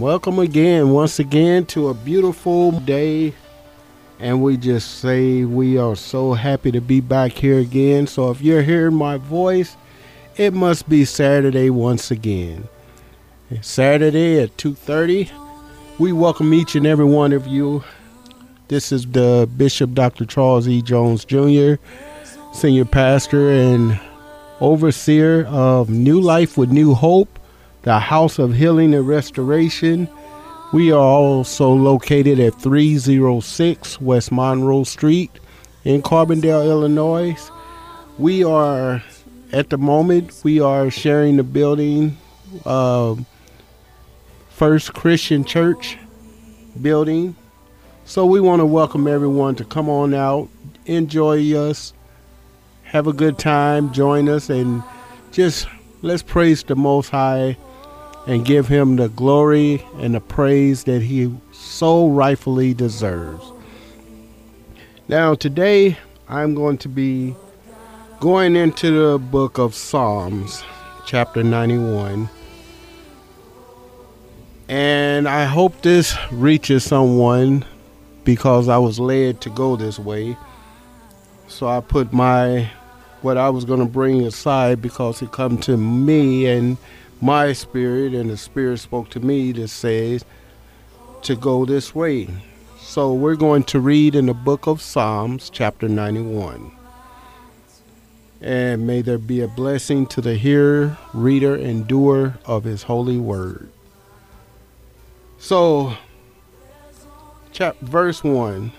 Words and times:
Welcome 0.00 0.38
again, 0.38 0.92
once 0.92 1.18
again, 1.18 1.66
to 1.66 1.88
a 1.88 1.94
beautiful 1.94 2.70
day. 2.72 3.34
And 4.18 4.42
we 4.42 4.56
just 4.56 5.00
say 5.00 5.44
we 5.44 5.76
are 5.76 5.94
so 5.94 6.32
happy 6.32 6.72
to 6.72 6.80
be 6.80 7.02
back 7.02 7.32
here 7.32 7.58
again. 7.58 8.06
So 8.06 8.30
if 8.30 8.40
you're 8.40 8.62
hearing 8.62 8.94
my 8.94 9.18
voice, 9.18 9.76
it 10.36 10.54
must 10.54 10.88
be 10.88 11.04
Saturday 11.04 11.68
once 11.68 12.10
again. 12.10 12.66
Saturday 13.60 14.40
at 14.40 14.56
2:30. 14.56 15.30
We 15.98 16.12
welcome 16.12 16.54
each 16.54 16.74
and 16.74 16.86
every 16.86 17.04
one 17.04 17.34
of 17.34 17.46
you. 17.46 17.84
This 18.68 18.92
is 18.92 19.04
the 19.04 19.46
Bishop 19.54 19.92
Dr. 19.92 20.24
Charles 20.24 20.66
E. 20.66 20.80
Jones 20.80 21.26
Jr., 21.26 21.74
senior 22.54 22.86
pastor 22.86 23.50
and 23.50 24.00
overseer 24.62 25.44
of 25.44 25.90
New 25.90 26.22
Life 26.22 26.56
with 26.56 26.70
New 26.70 26.94
Hope, 26.94 27.38
the 27.82 27.98
House 27.98 28.38
of 28.38 28.54
Healing 28.54 28.94
and 28.94 29.06
Restoration. 29.06 30.08
We 30.72 30.92
are 30.92 30.98
also 30.98 31.70
located 31.70 32.38
at 32.38 32.54
306 32.60 34.00
West 34.00 34.30
Monroe 34.30 34.84
Street 34.84 35.30
in 35.84 36.02
Carbondale, 36.02 36.66
Illinois. 36.66 37.36
We 38.18 38.44
are, 38.44 39.02
at 39.52 39.70
the 39.70 39.78
moment, 39.78 40.40
we 40.44 40.60
are 40.60 40.90
sharing 40.90 41.36
the 41.36 41.42
building, 41.42 42.18
uh, 42.64 43.16
First 44.50 44.92
Christian 44.92 45.44
Church 45.44 45.96
building. 46.80 47.34
So 48.04 48.26
we 48.26 48.40
want 48.40 48.60
to 48.60 48.66
welcome 48.66 49.06
everyone 49.06 49.54
to 49.56 49.64
come 49.64 49.88
on 49.88 50.12
out, 50.12 50.48
enjoy 50.84 51.40
us, 51.54 51.94
have 52.82 53.06
a 53.06 53.12
good 53.12 53.38
time, 53.38 53.92
join 53.92 54.28
us, 54.28 54.50
and 54.50 54.82
just 55.32 55.66
let's 56.02 56.22
praise 56.22 56.62
the 56.62 56.76
Most 56.76 57.08
High 57.08 57.56
and 58.26 58.44
give 58.44 58.68
him 58.68 58.96
the 58.96 59.08
glory 59.08 59.84
and 59.98 60.14
the 60.14 60.20
praise 60.20 60.84
that 60.84 61.02
he 61.02 61.34
so 61.52 62.08
rightfully 62.08 62.74
deserves. 62.74 63.44
Now, 65.08 65.34
today 65.34 65.96
I'm 66.28 66.54
going 66.54 66.78
to 66.78 66.88
be 66.88 67.34
going 68.20 68.54
into 68.54 68.90
the 68.90 69.18
book 69.18 69.58
of 69.58 69.74
Psalms, 69.74 70.62
chapter 71.06 71.42
91. 71.42 72.28
And 74.68 75.26
I 75.26 75.46
hope 75.46 75.82
this 75.82 76.16
reaches 76.30 76.84
someone 76.84 77.64
because 78.24 78.68
I 78.68 78.78
was 78.78 79.00
led 79.00 79.40
to 79.40 79.50
go 79.50 79.74
this 79.74 79.98
way. 79.98 80.36
So 81.48 81.66
I 81.66 81.80
put 81.80 82.12
my 82.12 82.70
what 83.22 83.36
I 83.36 83.50
was 83.50 83.64
going 83.64 83.80
to 83.80 83.86
bring 83.86 84.22
aside 84.24 84.80
because 84.80 85.20
it 85.20 85.32
come 85.32 85.58
to 85.62 85.76
me 85.76 86.46
and 86.46 86.76
my 87.20 87.52
spirit 87.52 88.14
and 88.14 88.30
the 88.30 88.36
spirit 88.36 88.78
spoke 88.78 89.10
to 89.10 89.20
me 89.20 89.52
that 89.52 89.68
says 89.68 90.24
to 91.22 91.36
go 91.36 91.64
this 91.64 91.94
way. 91.94 92.28
So 92.78 93.12
we're 93.12 93.36
going 93.36 93.64
to 93.64 93.80
read 93.80 94.14
in 94.14 94.26
the 94.26 94.34
book 94.34 94.66
of 94.66 94.80
Psalms 94.80 95.50
chapter 95.50 95.88
91. 95.88 96.72
And 98.40 98.86
may 98.86 99.02
there 99.02 99.18
be 99.18 99.42
a 99.42 99.48
blessing 99.48 100.06
to 100.06 100.22
the 100.22 100.34
hearer, 100.34 100.96
reader, 101.12 101.54
and 101.54 101.86
doer 101.86 102.38
of 102.46 102.64
his 102.64 102.84
holy 102.84 103.18
word. 103.18 103.68
So, 105.38 105.94
chap- 107.52 107.78
verse 107.80 108.24
1 108.24 108.72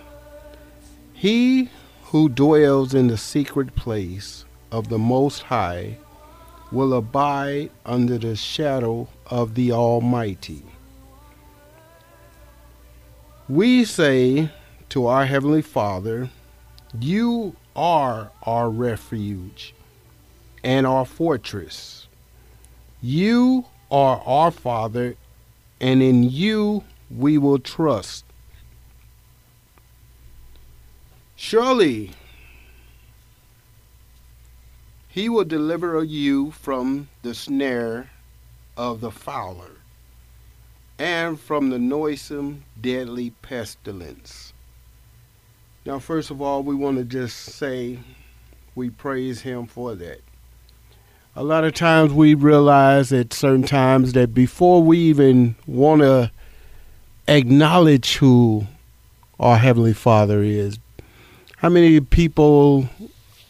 He 1.14 1.70
who 2.06 2.28
dwells 2.28 2.96
in 2.96 3.08
the 3.08 3.18
secret 3.18 3.76
place 3.76 4.46
of 4.72 4.90
the 4.90 4.98
Most 4.98 5.44
High 5.44 5.98
will 6.72 6.94
abide 6.94 7.70
under 7.86 8.18
the 8.18 8.36
shadow 8.36 9.08
of 9.28 9.56
the 9.56 9.72
Almighty. 9.72 10.64
We 13.50 13.84
say 13.84 14.50
to 14.90 15.08
our 15.08 15.26
Heavenly 15.26 15.62
Father, 15.62 16.30
You 16.98 17.56
are 17.76 18.32
our 18.44 18.70
refuge 18.70 19.74
and 20.64 20.88
our 20.88 21.06
fortress. 21.06 22.08
You 23.02 23.66
are 23.90 24.22
our 24.26 24.52
Father, 24.52 25.16
and 25.82 26.02
in 26.02 26.24
you 26.24 26.84
we 27.10 27.38
will 27.38 27.60
trust. 27.60 28.24
Surely 31.36 32.12
he 35.12 35.28
will 35.28 35.44
deliver 35.44 36.02
you 36.04 36.52
from 36.52 37.10
the 37.22 37.36
snare 37.36 38.10
of 38.78 39.02
the 39.02 39.12
fowler 39.12 39.72
and 40.98 41.38
from 41.38 41.70
the 41.70 41.78
noisome, 41.78 42.64
deadly 42.80 43.32
pestilence. 43.42 44.54
Now, 45.86 46.00
first 46.00 46.32
of 46.32 46.42
all, 46.42 46.64
we 46.64 46.76
want 46.76 46.98
to 46.98 47.04
just 47.04 47.38
say 47.38 48.00
we 48.74 48.90
praise 48.90 49.42
him 49.42 49.66
for 49.66 49.96
that. 49.96 50.22
A 51.36 51.44
lot 51.44 51.66
of 51.66 51.74
times 51.74 52.14
we 52.14 52.34
realize 52.34 53.12
at 53.12 53.34
certain 53.34 53.64
times 53.64 54.14
that 54.14 54.34
before 54.34 54.82
we 54.82 54.98
even 55.00 55.56
want 55.68 56.02
to 56.02 56.32
acknowledge 57.28 58.16
who 58.18 58.66
our 59.40 59.58
Heavenly 59.58 59.94
Father 59.94 60.42
is, 60.42 60.80
how 61.58 61.70
many 61.70 62.00
people 62.00 62.90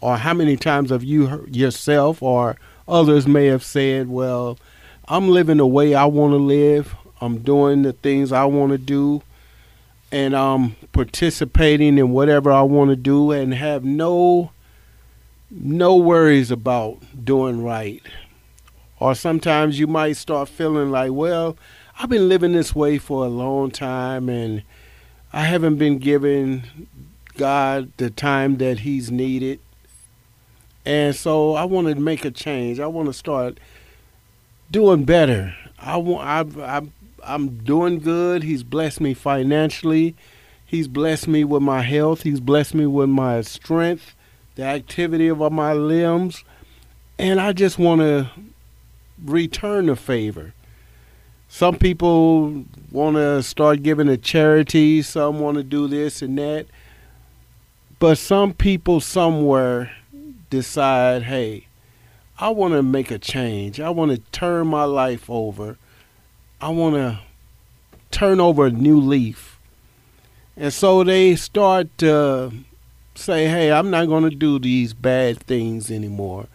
or 0.01 0.17
how 0.17 0.33
many 0.33 0.57
times 0.57 0.89
have 0.89 1.03
you 1.03 1.47
yourself 1.49 2.21
or 2.21 2.57
others 2.87 3.27
may 3.27 3.45
have 3.45 3.63
said, 3.63 4.09
Well, 4.09 4.57
I'm 5.07 5.29
living 5.29 5.57
the 5.57 5.67
way 5.67 5.95
I 5.95 6.05
want 6.05 6.31
to 6.31 6.37
live, 6.37 6.95
I'm 7.21 7.39
doing 7.39 7.83
the 7.83 7.93
things 7.93 8.31
I 8.31 8.45
want 8.45 8.71
to 8.71 8.77
do, 8.77 9.21
and 10.11 10.35
I'm 10.35 10.75
participating 10.91 11.97
in 11.97 12.11
whatever 12.11 12.51
I 12.51 12.63
want 12.63 12.89
to 12.89 12.95
do 12.95 13.31
and 13.31 13.53
have 13.53 13.83
no 13.83 14.51
no 15.51 15.97
worries 15.97 16.49
about 16.49 16.97
doing 17.25 17.61
right. 17.61 18.01
Or 18.99 19.15
sometimes 19.15 19.79
you 19.79 19.87
might 19.87 20.13
start 20.13 20.47
feeling 20.47 20.91
like, 20.91 21.11
well, 21.11 21.57
I've 21.99 22.09
been 22.09 22.29
living 22.29 22.53
this 22.53 22.73
way 22.73 22.97
for 22.97 23.25
a 23.25 23.29
long 23.29 23.69
time 23.69 24.29
and 24.29 24.63
I 25.33 25.43
haven't 25.43 25.75
been 25.75 25.97
giving 25.97 26.63
God 27.37 27.91
the 27.97 28.09
time 28.09 28.57
that 28.57 28.79
He's 28.79 29.11
needed. 29.11 29.59
And 30.85 31.15
so 31.15 31.55
I 31.55 31.65
want 31.65 31.87
to 31.87 31.95
make 31.95 32.25
a 32.25 32.31
change. 32.31 32.79
I 32.79 32.87
want 32.87 33.07
to 33.07 33.13
start 33.13 33.59
doing 34.69 35.03
better. 35.03 35.55
I 35.77 35.97
want. 35.97 36.57
I, 36.57 36.77
I, 36.77 36.81
I'm 37.23 37.63
doing 37.63 37.99
good. 37.99 38.43
He's 38.43 38.63
blessed 38.63 39.01
me 39.01 39.13
financially. 39.13 40.15
He's 40.65 40.87
blessed 40.87 41.27
me 41.27 41.43
with 41.43 41.61
my 41.61 41.81
health. 41.81 42.23
He's 42.23 42.39
blessed 42.39 42.73
me 42.73 42.85
with 42.85 43.09
my 43.09 43.41
strength, 43.41 44.15
the 44.55 44.63
activity 44.63 45.27
of 45.27 45.51
my 45.51 45.73
limbs, 45.73 46.45
and 47.19 47.41
I 47.41 47.51
just 47.51 47.77
want 47.77 47.99
to 48.01 48.29
return 49.23 49.87
the 49.87 49.95
favor. 49.95 50.53
Some 51.49 51.75
people 51.75 52.63
want 52.89 53.17
to 53.17 53.43
start 53.43 53.83
giving 53.83 54.07
to 54.07 54.15
charity. 54.15 55.01
Some 55.01 55.41
want 55.41 55.57
to 55.57 55.63
do 55.63 55.89
this 55.89 56.21
and 56.21 56.37
that. 56.37 56.67
But 57.99 58.17
some 58.17 58.53
people 58.53 59.01
somewhere 59.01 59.91
decide, 60.51 61.23
hey, 61.23 61.65
I 62.37 62.49
want 62.49 62.75
to 62.75 62.83
make 62.83 63.09
a 63.09 63.17
change. 63.17 63.79
I 63.79 63.89
want 63.89 64.11
to 64.11 64.19
turn 64.31 64.67
my 64.67 64.83
life 64.83 65.27
over. 65.29 65.77
I 66.61 66.69
want 66.69 66.93
to 66.95 67.19
turn 68.11 68.39
over 68.39 68.67
a 68.67 68.71
new 68.71 68.99
leaf. 68.99 69.59
And 70.55 70.71
so 70.71 71.03
they 71.03 71.35
start 71.35 71.87
to 71.97 72.51
say, 73.15 73.47
hey, 73.47 73.71
I'm 73.71 73.89
not 73.89 74.05
going 74.05 74.29
to 74.29 74.35
do 74.35 74.59
these 74.59 74.93
bad 74.93 75.39
things 75.39 75.89
anymore. 75.89 76.45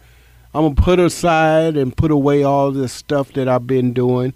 I'm 0.53 0.61
going 0.63 0.75
to 0.75 0.81
put 0.81 0.99
aside 0.99 1.75
and 1.75 1.95
put 1.95 2.11
away 2.11 2.43
all 2.43 2.71
this 2.71 2.93
stuff 2.93 3.33
that 3.33 3.49
I've 3.49 3.67
been 3.67 3.91
doing. 3.91 4.33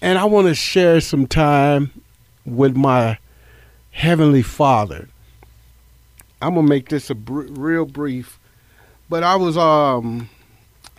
And 0.00 0.18
I 0.18 0.24
want 0.24 0.46
to 0.48 0.54
share 0.54 1.02
some 1.02 1.26
time 1.26 1.90
with 2.46 2.74
my 2.74 3.18
Heavenly 3.90 4.42
Father. 4.42 5.08
I'm 6.42 6.54
gonna 6.54 6.68
make 6.68 6.90
this 6.90 7.08
a 7.08 7.14
br- 7.14 7.46
real 7.48 7.86
brief, 7.86 8.38
but 9.08 9.22
I 9.22 9.36
was 9.36 9.56
um 9.56 10.28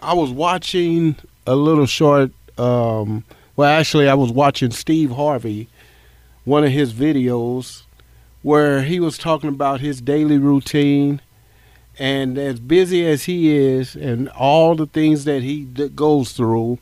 I 0.01 0.13
was 0.13 0.31
watching 0.31 1.15
a 1.45 1.55
little 1.55 1.85
short. 1.85 2.31
Um, 2.57 3.23
well, 3.55 3.69
actually, 3.69 4.07
I 4.07 4.13
was 4.13 4.31
watching 4.31 4.71
Steve 4.71 5.11
Harvey, 5.11 5.69
one 6.45 6.63
of 6.63 6.71
his 6.71 6.93
videos, 6.93 7.83
where 8.43 8.83
he 8.83 8.99
was 8.99 9.17
talking 9.17 9.49
about 9.49 9.79
his 9.79 10.01
daily 10.01 10.37
routine, 10.37 11.21
and 11.97 12.37
as 12.37 12.59
busy 12.59 13.05
as 13.07 13.23
he 13.23 13.55
is, 13.55 13.95
and 13.95 14.29
all 14.29 14.75
the 14.75 14.85
things 14.85 15.25
that 15.25 15.41
he 15.41 15.63
d- 15.63 15.89
goes 15.89 16.33
through, 16.33 16.77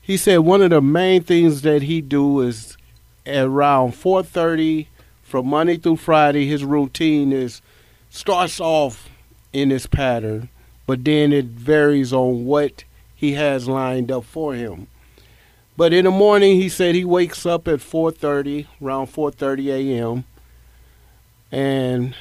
he 0.00 0.16
said 0.16 0.38
one 0.38 0.62
of 0.62 0.70
the 0.70 0.80
main 0.80 1.22
things 1.22 1.62
that 1.62 1.82
he 1.82 2.00
do 2.00 2.40
is 2.40 2.76
around 3.26 3.92
4:30 3.92 4.86
from 5.22 5.48
Monday 5.48 5.76
through 5.76 5.96
Friday. 5.96 6.46
His 6.46 6.64
routine 6.64 7.32
is 7.32 7.60
starts 8.08 8.60
off 8.60 9.08
in 9.56 9.70
this 9.70 9.86
pattern, 9.86 10.50
but 10.86 11.04
then 11.04 11.32
it 11.32 11.46
varies 11.46 12.12
on 12.12 12.44
what 12.44 12.84
he 13.14 13.32
has 13.32 13.66
lined 13.66 14.12
up 14.12 14.24
for 14.24 14.54
him. 14.54 14.86
But 15.78 15.94
in 15.94 16.04
the 16.04 16.10
morning, 16.10 16.60
he 16.60 16.68
said 16.68 16.94
he 16.94 17.06
wakes 17.06 17.46
up 17.46 17.66
at 17.66 17.80
4:30, 17.80 18.66
around 18.82 19.06
4:30 19.06 19.68
a.m. 19.72 20.24
and 21.50 22.14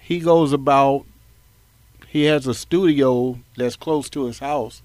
he 0.00 0.18
goes 0.20 0.52
about 0.52 1.04
he 2.08 2.24
has 2.24 2.46
a 2.46 2.54
studio 2.54 3.38
that's 3.56 3.76
close 3.76 4.08
to 4.10 4.24
his 4.24 4.38
house. 4.38 4.80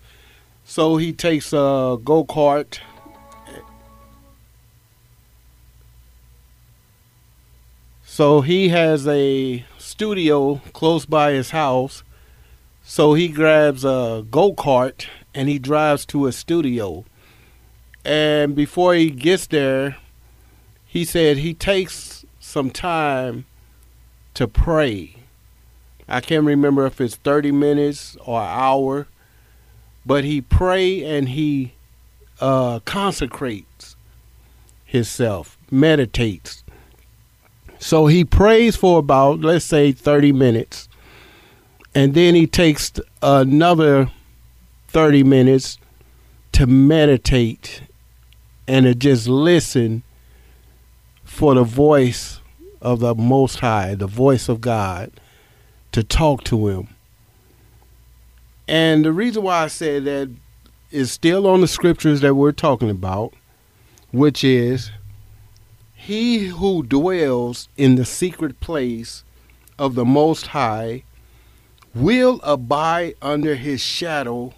So 0.66 0.98
he 0.98 1.14
takes 1.14 1.54
a 1.54 1.98
go-kart 2.04 2.80
So 8.14 8.42
he 8.42 8.68
has 8.68 9.08
a 9.08 9.66
studio 9.78 10.56
close 10.74 11.06
by 11.06 11.32
his 11.32 11.52
house. 11.52 12.04
So 12.84 13.14
he 13.14 13.30
grabs 13.30 13.86
a 13.86 14.26
go 14.30 14.54
kart 14.54 15.06
and 15.34 15.48
he 15.48 15.58
drives 15.58 16.06
to 16.08 16.28
a 16.28 16.34
studio. 16.34 17.06
And 18.04 18.54
before 18.54 18.96
he 18.96 19.12
gets 19.12 19.48
there, 19.48 19.96
he 20.86 21.06
said 21.06 21.38
he 21.38 21.54
takes 21.54 22.26
some 22.42 22.70
time 22.70 23.46
to 24.34 24.46
pray. 24.46 25.16
I 26.06 26.20
can't 26.20 26.46
remember 26.46 26.86
if 26.86 27.00
it's 27.00 27.16
30 27.16 27.54
minutes 27.54 28.18
or 28.26 28.42
an 28.42 28.50
hour, 28.50 29.08
but 30.06 30.26
he 30.26 30.42
pray 30.42 31.02
and 31.02 31.30
he 31.30 31.76
uh, 32.42 32.82
consecrates 32.82 33.96
himself, 34.84 35.58
meditates. 35.72 36.61
So 37.82 38.06
he 38.06 38.24
prays 38.24 38.76
for 38.76 39.00
about, 39.00 39.40
let's 39.40 39.66
say, 39.66 39.92
30 39.92 40.34
minutes. 40.34 40.88
And 41.96 42.14
then 42.14 42.36
he 42.36 42.46
takes 42.46 42.94
another 43.24 44.12
30 44.90 45.24
minutes 45.24 45.80
to 46.52 46.68
meditate 46.68 47.82
and 48.68 48.86
to 48.86 48.94
just 48.94 49.28
listen 49.28 50.04
for 51.24 51.56
the 51.56 51.64
voice 51.64 52.40
of 52.82 53.00
the 53.00 53.16
Most 53.16 53.60
High, 53.60 53.96
the 53.96 54.06
voice 54.06 54.48
of 54.48 54.62
God, 54.62 55.12
to 55.92 56.04
talk 56.04 56.44
to 56.46 56.68
him. 56.68 56.88
And 58.68 59.04
the 59.04 59.12
reason 59.12 59.42
why 59.42 59.64
I 59.64 59.68
say 59.68 60.00
that 60.00 60.30
is 60.92 61.12
still 61.12 61.48
on 61.48 61.62
the 61.62 61.68
scriptures 61.68 62.22
that 62.22 62.36
we're 62.36 62.52
talking 62.52 62.92
about, 62.92 63.34
which 64.12 64.44
is 64.44 64.92
he 66.12 66.48
who 66.48 66.84
dwells 66.84 67.70
in 67.78 67.96
the 67.96 68.04
secret 68.04 68.60
place 68.60 69.24
of 69.80 69.96
the 69.96 70.04
Most 70.04 70.48
High 70.48 71.04
will 71.96 72.42
abide 72.44 73.16
under 73.22 73.56
his 73.56 73.80
shadow, 73.80 74.54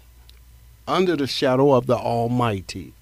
under 0.88 1.14
the 1.14 1.28
shadow 1.28 1.72
of 1.72 1.86
the 1.86 1.96
Almighty. 1.96 2.92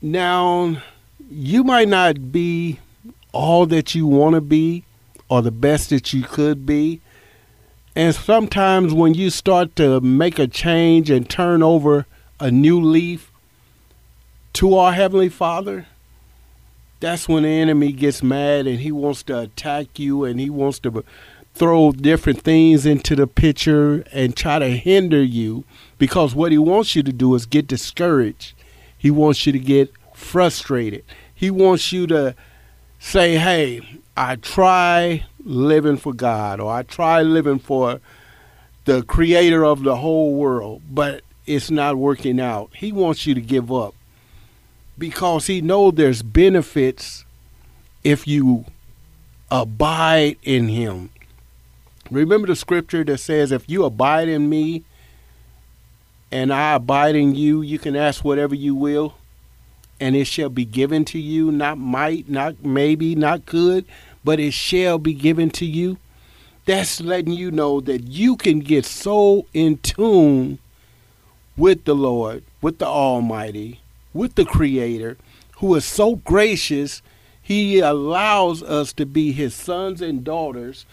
Now, 0.00 0.80
you 1.30 1.64
might 1.64 1.88
not 1.88 2.32
be 2.32 2.80
all 3.30 3.66
that 3.66 3.94
you 3.94 4.06
want 4.06 4.34
to 4.34 4.40
be 4.40 4.84
or 5.28 5.42
the 5.42 5.50
best 5.50 5.90
that 5.90 6.14
you 6.14 6.22
could 6.22 6.64
be. 6.64 7.02
And 7.94 8.14
sometimes 8.14 8.94
when 8.94 9.12
you 9.12 9.28
start 9.28 9.76
to 9.76 10.00
make 10.00 10.38
a 10.38 10.46
change 10.46 11.10
and 11.10 11.28
turn 11.28 11.62
over 11.62 12.06
a 12.40 12.50
new 12.50 12.80
leaf 12.80 13.30
to 14.54 14.76
our 14.76 14.94
Heavenly 14.94 15.28
Father, 15.28 15.86
that's 17.00 17.28
when 17.28 17.42
the 17.42 17.48
enemy 17.48 17.92
gets 17.92 18.22
mad 18.22 18.66
and 18.66 18.80
he 18.80 18.92
wants 18.92 19.22
to 19.24 19.40
attack 19.40 19.98
you 19.98 20.24
and 20.24 20.40
he 20.40 20.48
wants 20.48 20.78
to 20.80 21.04
throw 21.54 21.92
different 21.92 22.42
things 22.42 22.84
into 22.84 23.16
the 23.16 23.26
picture 23.26 24.04
and 24.12 24.36
try 24.36 24.58
to 24.58 24.68
hinder 24.68 25.22
you 25.22 25.64
because 25.98 26.34
what 26.34 26.52
he 26.52 26.58
wants 26.58 26.94
you 26.94 27.02
to 27.02 27.12
do 27.12 27.34
is 27.34 27.46
get 27.46 27.66
discouraged. 27.66 28.54
He 28.96 29.10
wants 29.10 29.46
you 29.46 29.52
to 29.52 29.58
get 29.58 29.92
frustrated. 30.14 31.04
He 31.34 31.50
wants 31.50 31.92
you 31.92 32.06
to 32.08 32.34
say, 32.98 33.36
hey, 33.36 34.00
I 34.16 34.36
try 34.36 35.24
living 35.44 35.96
for 35.96 36.12
God 36.12 36.60
or 36.60 36.72
I 36.72 36.82
try 36.82 37.22
living 37.22 37.58
for 37.58 38.00
the 38.84 39.02
creator 39.02 39.64
of 39.64 39.82
the 39.82 39.96
whole 39.96 40.34
world, 40.34 40.82
but 40.90 41.22
it's 41.46 41.70
not 41.70 41.96
working 41.96 42.40
out. 42.40 42.70
He 42.74 42.92
wants 42.92 43.26
you 43.26 43.34
to 43.34 43.40
give 43.40 43.72
up 43.72 43.94
because 44.98 45.46
he 45.46 45.60
knows 45.60 45.94
there's 45.94 46.22
benefits 46.22 47.24
if 48.02 48.26
you 48.26 48.64
abide 49.50 50.36
in 50.42 50.68
him. 50.68 51.10
Remember 52.10 52.46
the 52.46 52.56
scripture 52.56 53.04
that 53.04 53.18
says, 53.18 53.52
If 53.52 53.68
you 53.68 53.84
abide 53.84 54.28
in 54.28 54.48
me 54.48 54.84
and 56.30 56.52
I 56.52 56.74
abide 56.74 57.16
in 57.16 57.34
you, 57.34 57.62
you 57.62 57.78
can 57.78 57.96
ask 57.96 58.24
whatever 58.24 58.54
you 58.54 58.74
will, 58.74 59.14
and 59.98 60.14
it 60.14 60.26
shall 60.26 60.48
be 60.48 60.64
given 60.64 61.04
to 61.06 61.18
you. 61.18 61.50
Not 61.50 61.78
might, 61.78 62.28
not 62.28 62.64
maybe, 62.64 63.14
not 63.14 63.46
could, 63.46 63.84
but 64.24 64.38
it 64.38 64.52
shall 64.52 64.98
be 64.98 65.14
given 65.14 65.50
to 65.50 65.66
you. 65.66 65.98
That's 66.64 67.00
letting 67.00 67.32
you 67.32 67.50
know 67.50 67.80
that 67.80 68.04
you 68.04 68.36
can 68.36 68.58
get 68.58 68.84
so 68.84 69.46
in 69.54 69.78
tune 69.78 70.58
with 71.56 71.84
the 71.84 71.94
Lord, 71.94 72.42
with 72.60 72.78
the 72.78 72.86
Almighty, 72.86 73.80
with 74.16 74.34
the 74.34 74.44
Creator, 74.44 75.18
who 75.58 75.74
is 75.74 75.84
so 75.84 76.16
gracious, 76.16 77.02
He 77.40 77.80
allows 77.80 78.62
us 78.62 78.92
to 78.94 79.06
be 79.06 79.32
His 79.32 79.54
sons 79.54 80.00
and 80.02 80.24
daughters. 80.24 80.86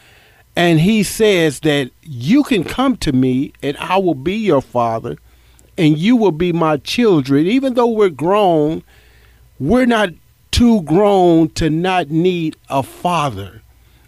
And 0.56 0.80
He 0.80 1.04
says 1.04 1.62
that 1.62 1.92
you 2.02 2.44
can 2.44 2.64
come 2.64 2.98
to 2.98 3.12
me 3.12 3.54
and 3.62 3.76
I 3.78 3.98
will 3.98 4.16
be 4.16 4.36
your 4.36 4.62
Father 4.62 5.18
and 5.78 5.98
you 5.98 6.16
will 6.16 6.32
be 6.32 6.54
my 6.54 6.78
children. 6.78 7.48
Even 7.48 7.74
though 7.74 7.88
we're 7.88 8.10
grown, 8.10 8.84
we're 9.60 9.86
not 9.86 10.10
too 10.52 10.82
grown 10.84 11.50
to 11.50 11.70
not 11.70 12.10
need 12.10 12.56
a 12.70 12.84
father, 12.84 13.62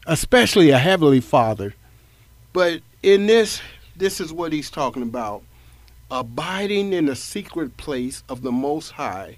especially 0.05 0.69
a 0.69 0.77
heavenly 0.77 1.19
father. 1.19 1.73
But 2.53 2.81
in 3.01 3.25
this, 3.25 3.61
this 3.95 4.21
is 4.21 4.31
what 4.31 4.53
he's 4.53 4.69
talking 4.69 5.01
about 5.01 5.43
abiding 6.09 6.93
in 6.93 7.05
the 7.05 7.15
secret 7.15 7.77
place 7.77 8.23
of 8.29 8.41
the 8.41 8.51
Most 8.51 8.91
High. 8.91 9.37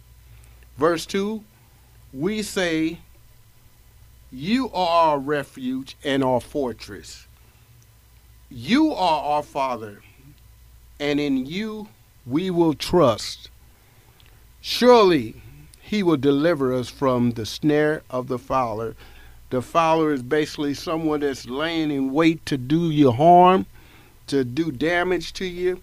Verse 0.77 1.05
2 1.05 1.43
we 2.13 2.41
say, 2.41 2.99
You 4.31 4.71
are 4.71 5.11
our 5.11 5.19
refuge 5.19 5.97
and 6.03 6.23
our 6.23 6.39
fortress. 6.39 7.27
You 8.49 8.93
are 8.93 9.23
our 9.23 9.43
Father, 9.43 10.01
and 10.99 11.19
in 11.19 11.45
you 11.45 11.89
we 12.25 12.49
will 12.49 12.73
trust. 12.73 13.49
Surely 14.61 15.41
he 15.79 16.01
will 16.01 16.17
deliver 16.17 16.73
us 16.73 16.89
from 16.89 17.31
the 17.31 17.45
snare 17.45 18.03
of 18.09 18.27
the 18.27 18.39
fowler. 18.39 18.95
The 19.49 19.61
fowler 19.61 20.11
is 20.11 20.23
basically 20.23 20.73
someone 20.73 21.21
that's 21.21 21.45
laying 21.45 21.91
in 21.91 22.11
wait 22.11 22.45
to 22.47 22.57
do 22.57 22.89
you 22.89 23.11
harm, 23.11 23.65
to 24.27 24.43
do 24.43 24.71
damage 24.71 25.33
to 25.33 25.45
you. 25.45 25.79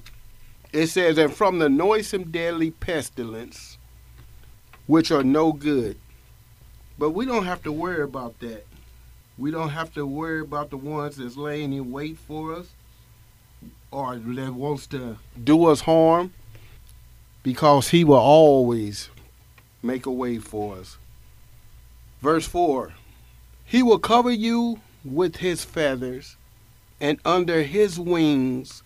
It 0.75 0.89
says, 0.89 1.19
and 1.19 1.33
from 1.33 1.61
the 1.61 1.69
noisome 1.69 2.33
deadly 2.33 2.73
pestilence, 2.73 3.79
which 4.89 5.13
are 5.13 5.23
no 5.23 5.53
good. 5.53 5.97
But 6.99 7.11
we 7.11 7.25
don't 7.25 7.45
have 7.45 7.63
to 7.63 7.71
worry 7.71 8.03
about 8.03 8.41
that. 8.41 8.67
We 9.39 9.53
don't 9.53 9.69
have 9.69 9.95
to 9.95 10.05
worry 10.05 10.41
about 10.41 10.71
the 10.71 10.77
ones 10.77 11.17
that's 11.17 11.37
laying 11.37 11.73
in 11.73 11.93
wait 11.93 12.19
for 12.19 12.55
us 12.55 12.71
or 13.93 14.17
that 14.17 14.55
wants 14.55 14.89
to 14.89 15.19
do 15.43 15.67
us 15.67 15.83
harm 15.83 16.33
because 17.45 17.91
he 17.91 18.03
will 18.03 18.17
always 18.17 19.11
make 19.81 20.07
a 20.07 20.11
way 20.11 20.39
for 20.39 20.75
us. 20.75 20.99
Verse 22.21 22.49
4 22.49 22.95
He 23.65 23.81
will 23.81 24.01
cover 24.01 24.33
you 24.33 24.81
with 25.05 25.37
his 25.37 25.65
feathers, 25.65 26.37
and 27.01 27.21
under 27.25 27.63
his 27.63 27.97
wings 28.01 28.83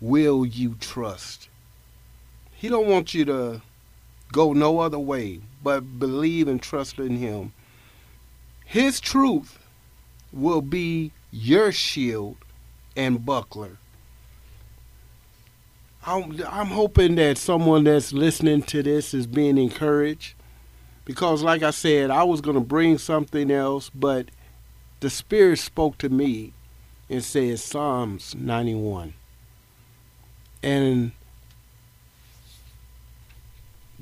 will 0.00 0.46
you 0.46 0.76
trust? 0.80 1.48
He 2.52 2.68
don't 2.68 2.88
want 2.88 3.14
you 3.14 3.24
to 3.26 3.62
go 4.32 4.52
no 4.52 4.80
other 4.80 4.98
way 4.98 5.40
but 5.62 5.98
believe 5.98 6.48
and 6.48 6.62
trust 6.62 6.98
in 6.98 7.16
him. 7.16 7.52
His 8.64 9.00
truth 9.00 9.58
will 10.32 10.62
be 10.62 11.12
your 11.30 11.72
shield 11.72 12.36
and 12.96 13.24
buckler. 13.24 13.78
I'm, 16.06 16.40
I'm 16.48 16.68
hoping 16.68 17.16
that 17.16 17.36
someone 17.36 17.84
that's 17.84 18.12
listening 18.12 18.62
to 18.64 18.82
this 18.82 19.12
is 19.12 19.26
being 19.26 19.58
encouraged 19.58 20.34
because, 21.04 21.42
like 21.42 21.62
I 21.62 21.70
said, 21.70 22.10
I 22.10 22.22
was 22.24 22.40
going 22.40 22.54
to 22.54 22.60
bring 22.60 22.96
something 22.96 23.50
else, 23.50 23.90
but 23.90 24.30
the 25.00 25.10
Spirit 25.10 25.58
spoke 25.58 25.98
to 25.98 26.08
me 26.08 26.52
and 27.10 27.22
said 27.22 27.58
Psalms 27.58 28.34
91. 28.34 29.14
And 30.62 31.12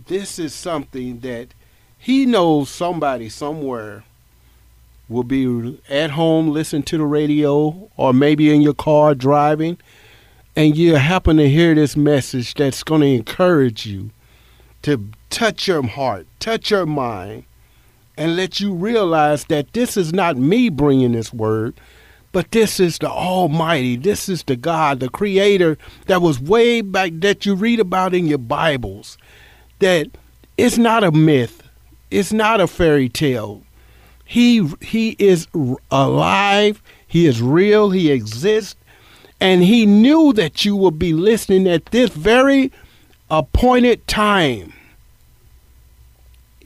this 0.07 0.39
is 0.39 0.55
something 0.55 1.21
that 1.21 1.49
he 1.99 2.27
knows 2.27 2.71
somebody 2.71 3.29
somewhere 3.29 4.05
will 5.09 5.25
be 5.25 5.81
at 5.89 6.11
home 6.11 6.49
listening 6.49 6.83
to 6.85 6.99
the 6.99 7.05
radio 7.05 7.91
or 7.97 8.13
maybe 8.13 8.55
in 8.55 8.61
your 8.61 8.75
car 8.75 9.15
driving. 9.15 9.79
And 10.55 10.77
you 10.77 10.97
happen 10.97 11.37
to 11.37 11.49
hear 11.49 11.75
this 11.75 11.97
message 11.97 12.55
that's 12.55 12.83
going 12.83 13.01
to 13.03 13.07
encourage 13.07 13.87
you 13.87 14.11
to 14.83 15.09
touch 15.31 15.69
your 15.69 15.87
heart, 15.87 16.27
touch 16.41 16.71
your 16.71 16.87
mind, 16.87 17.45
and 18.17 18.37
let 18.37 18.59
you 18.59 18.75
realize 18.75 19.45
that 19.45 19.73
this 19.73 19.97
is 19.97 20.13
not 20.13 20.37
me 20.37 20.69
bringing 20.69 21.13
this 21.13 21.33
word, 21.33 21.75
but 22.33 22.51
this 22.51 22.79
is 22.79 22.99
the 22.99 23.09
Almighty. 23.09 23.97
This 23.97 24.29
is 24.29 24.43
the 24.43 24.57
God, 24.57 25.01
the 25.01 25.09
Creator 25.09 25.79
that 26.07 26.23
was 26.23 26.41
way 26.41 26.81
back 26.81 27.13
that 27.15 27.47
you 27.47 27.55
read 27.55 27.81
about 27.81 28.15
in 28.15 28.27
your 28.27 28.39
Bibles. 28.39 29.19
That 29.79 30.09
it's 30.57 30.79
not 30.79 31.05
a 31.05 31.13
myth, 31.13 31.63
it's 32.11 32.33
not 32.33 32.61
a 32.61 32.67
fairy 32.67 33.09
tale. 33.09 33.63
He 34.25 34.69
he 34.81 35.17
is 35.19 35.47
alive. 35.91 36.83
He 37.07 37.27
is 37.27 37.41
real. 37.41 37.91
He 37.91 38.11
exists, 38.11 38.77
and 39.41 39.63
he 39.63 39.87
knew 39.87 40.35
that 40.35 40.65
you 40.65 40.77
would 40.77 40.99
be 40.99 41.15
listening 41.15 41.67
at 41.67 41.87
this 41.87 42.11
very 42.11 42.71
appointed 43.31 44.07
time. 44.07 44.75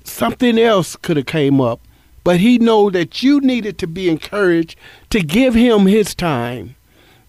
Something 0.02 0.58
else 0.58 0.96
could 0.96 1.16
have 1.16 1.26
came 1.26 1.60
up, 1.60 1.80
but 2.24 2.40
he 2.40 2.58
know 2.58 2.90
that 2.90 3.22
you 3.22 3.40
needed 3.40 3.78
to 3.78 3.86
be 3.86 4.08
encouraged 4.08 4.76
to 5.10 5.20
give 5.20 5.54
him 5.54 5.86
his 5.86 6.14
time. 6.14 6.76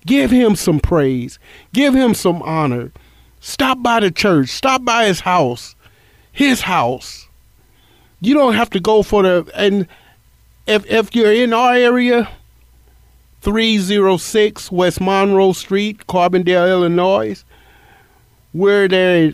Give 0.05 0.31
him 0.31 0.55
some 0.55 0.79
praise. 0.79 1.39
Give 1.71 1.93
him 1.93 2.13
some 2.13 2.41
honor. 2.43 2.91
Stop 3.39 3.81
by 3.81 3.99
the 3.99 4.11
church. 4.11 4.49
Stop 4.49 4.83
by 4.83 5.05
his 5.05 5.21
house. 5.21 5.75
His 6.31 6.61
house. 6.61 7.27
You 8.19 8.33
don't 8.33 8.55
have 8.55 8.69
to 8.71 8.79
go 8.79 9.03
for 9.03 9.23
the 9.23 9.51
and 9.55 9.87
if 10.65 10.85
if 10.89 11.13
you're 11.15 11.33
in 11.33 11.53
our 11.53 11.73
area, 11.73 12.29
306 13.41 14.71
West 14.71 15.01
Monroe 15.01 15.51
Street, 15.51 16.07
Carbondale, 16.07 16.69
Illinois, 16.69 17.43
where 18.53 18.87
there 18.87 19.33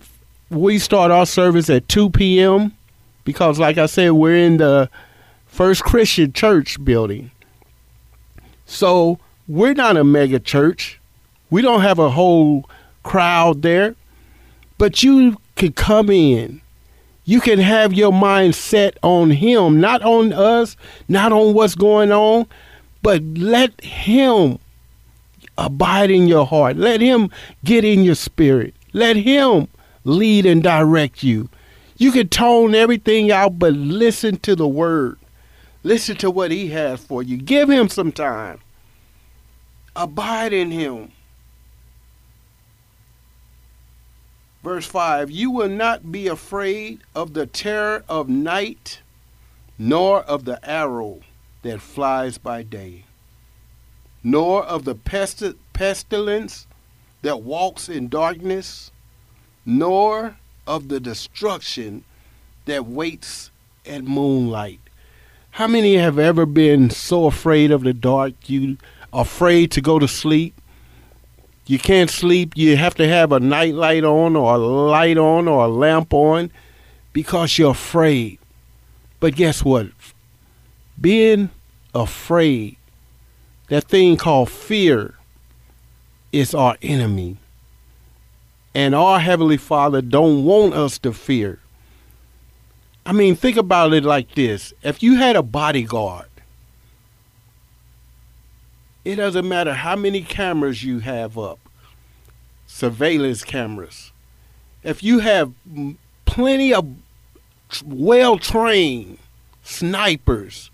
we 0.50 0.80
start 0.80 1.12
our 1.12 1.28
service 1.28 1.70
at 1.70 1.88
2 1.88 2.10
p.m. 2.10 2.76
because 3.24 3.60
like 3.60 3.78
I 3.78 3.86
said, 3.86 4.12
we're 4.14 4.38
in 4.38 4.58
the 4.58 4.90
First 5.50 5.84
Christian 5.84 6.32
Church 6.32 6.84
building. 6.84 7.32
So 8.66 9.20
we're 9.48 9.74
not 9.74 9.98
a 9.98 10.04
mega 10.06 10.40
church. 10.40 11.00
We 11.50 11.62
don't 11.62 11.82
have 11.82 12.00
a 12.00 12.12
whole 12.12 12.70
crowd 13.04 13.62
there. 13.62 13.96
But 14.78 15.04
you 15.04 15.38
can 15.56 15.74
come 15.74 16.10
in. 16.10 16.62
You 17.26 17.42
can 17.42 17.60
have 17.60 17.94
your 17.94 18.14
mind 18.14 18.56
set 18.56 18.98
on 19.04 19.32
Him, 19.32 19.80
not 19.82 20.02
on 20.02 20.32
us, 20.32 20.78
not 21.08 21.34
on 21.34 21.54
what's 21.54 21.76
going 21.76 22.12
on, 22.12 22.48
but 23.04 23.22
let 23.22 23.84
Him 23.84 24.58
abide 25.58 26.10
in 26.10 26.28
your 26.28 26.46
heart. 26.46 26.78
Let 26.78 27.02
Him 27.02 27.30
get 27.64 27.84
in 27.84 28.04
your 28.04 28.16
spirit. 28.16 28.74
Let 28.94 29.16
Him 29.16 29.68
lead 30.06 30.46
and 30.46 30.64
direct 30.64 31.22
you. 31.22 31.50
You 31.98 32.12
can 32.12 32.30
tone 32.30 32.74
everything 32.74 33.32
out, 33.32 33.60
but 33.60 33.74
listen 33.74 34.38
to 34.38 34.56
the 34.56 34.68
Word. 34.68 35.19
Listen 35.90 36.16
to 36.18 36.30
what 36.30 36.52
He 36.52 36.68
has 36.68 37.04
for 37.04 37.24
you. 37.24 37.36
Give 37.36 37.68
Him 37.68 37.90
some 37.90 38.12
time. 38.12 38.60
Abide 39.96 40.54
in 40.54 40.70
Him. 40.70 41.12
Verse 44.64 44.86
5 44.86 45.32
You 45.32 45.50
will 45.50 45.68
not 45.68 46.12
be 46.12 46.28
afraid 46.28 47.00
of 47.16 47.34
the 47.34 47.48
terror 47.48 48.04
of 48.08 48.30
night, 48.30 49.02
nor 49.80 50.22
of 50.22 50.46
the 50.46 50.64
arrow 50.64 51.22
that 51.64 51.82
flies 51.82 52.38
by 52.38 52.62
day, 52.62 53.06
nor 54.24 54.64
of 54.64 54.86
the 54.86 54.94
pesti- 54.94 55.58
pestilence 55.74 56.68
that 57.24 57.42
walks 57.42 57.90
in 57.90 58.10
darkness, 58.10 58.92
nor 59.66 60.38
of 60.68 60.90
the 60.90 61.00
destruction 61.00 62.04
that 62.66 62.86
waits 62.86 63.50
at 63.88 64.04
moonlight. 64.04 64.82
How 65.52 65.68
many 65.68 65.96
have 65.96 66.18
ever 66.18 66.46
been 66.46 66.90
so 66.90 67.26
afraid 67.26 67.72
of 67.72 67.84
the 67.84 67.94
dark 67.94 68.34
you 68.50 68.78
afraid 69.12 69.72
to 69.72 69.82
go 69.82 70.00
to 70.00 70.08
sleep? 70.08 70.54
You 71.66 71.78
can't 71.78 72.10
sleep. 72.10 72.54
You 72.56 72.78
have 72.78 72.96
to 72.96 73.08
have 73.08 73.32
a 73.32 73.40
night 73.40 73.76
light 73.76 74.04
on 74.04 74.36
or 74.36 74.56
a 74.56 74.58
light 74.58 75.18
on 75.18 75.48
or 75.48 75.66
a 75.66 75.68
lamp 75.68 76.14
on 76.14 76.52
because 77.14 77.58
you're 77.58 77.72
afraid. 77.72 78.40
But 79.20 79.36
guess 79.36 79.64
what? 79.64 79.88
Being 81.00 81.50
afraid, 81.94 82.78
that 83.68 83.84
thing 83.84 84.18
called 84.18 84.50
fear, 84.50 85.16
is 86.32 86.54
our 86.54 86.78
enemy. 86.82 87.38
And 88.74 88.96
our 88.96 89.20
Heavenly 89.20 89.58
Father 89.58 90.02
don't 90.02 90.46
want 90.46 90.74
us 90.74 90.98
to 91.00 91.12
fear. 91.12 91.60
I 93.10 93.12
mean, 93.12 93.36
think 93.36 93.58
about 93.58 93.92
it 93.94 94.04
like 94.04 94.36
this. 94.36 94.72
If 94.84 95.02
you 95.02 95.16
had 95.16 95.36
a 95.36 95.42
bodyguard, 95.42 96.30
it 99.04 99.16
doesn't 99.16 99.48
matter 99.48 99.74
how 99.74 99.96
many 99.96 100.22
cameras 100.22 100.84
you 100.84 101.00
have 101.00 101.36
up, 101.36 101.58
surveillance 102.68 103.44
cameras. 103.44 104.12
If 104.84 105.02
you 105.02 105.18
have 105.20 105.52
plenty 106.26 106.72
of 106.72 106.88
well 107.84 108.38
trained 108.38 109.18
snipers, 109.64 110.70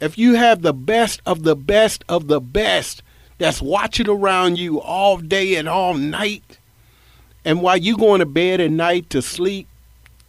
if 0.00 0.18
you 0.18 0.34
have 0.34 0.60
the 0.60 0.74
best 0.74 1.22
of 1.24 1.44
the 1.44 1.56
best 1.56 2.04
of 2.10 2.26
the 2.26 2.42
best 2.42 3.02
that's 3.38 3.62
watching 3.62 4.10
around 4.10 4.58
you 4.58 4.82
all 4.82 5.16
day 5.16 5.54
and 5.54 5.66
all 5.66 5.94
night, 5.94 6.58
and 7.42 7.62
while 7.62 7.78
you're 7.78 7.96
going 7.96 8.18
to 8.18 8.26
bed 8.26 8.60
at 8.60 8.70
night 8.70 9.08
to 9.08 9.22
sleep, 9.22 9.66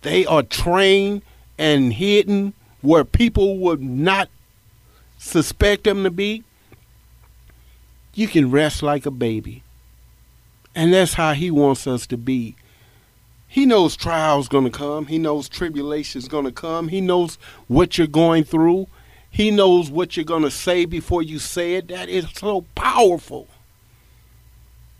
they 0.01 0.25
are 0.25 0.43
trained 0.43 1.21
and 1.57 1.93
hidden 1.93 2.53
where 2.81 3.03
people 3.03 3.57
would 3.57 3.81
not 3.81 4.29
suspect 5.17 5.83
them 5.83 6.03
to 6.03 6.11
be. 6.11 6.43
You 8.13 8.27
can 8.27 8.51
rest 8.51 8.81
like 8.81 9.05
a 9.05 9.11
baby. 9.11 9.63
And 10.75 10.93
that's 10.93 11.13
how 11.13 11.33
he 11.33 11.49
wants 11.49 11.87
us 11.87 12.05
to 12.07 12.17
be. 12.17 12.55
He 13.47 13.65
knows 13.65 13.95
trials 13.95 14.47
going 14.47 14.65
to 14.65 14.69
come. 14.69 15.07
He 15.07 15.17
knows 15.17 15.49
tribulations 15.49 16.27
going 16.27 16.45
to 16.45 16.51
come. 16.51 16.89
He 16.89 17.01
knows 17.01 17.37
what 17.67 17.97
you're 17.97 18.05
going 18.05 18.43
through. 18.43 18.87
He 19.29 19.51
knows 19.51 19.89
what 19.89 20.15
you're 20.15 20.25
going 20.25 20.43
to 20.43 20.51
say 20.51 20.85
before 20.85 21.23
you 21.23 21.39
say 21.39 21.75
it. 21.75 21.87
That 21.87 22.09
is 22.09 22.27
so 22.33 22.65
powerful. 22.75 23.47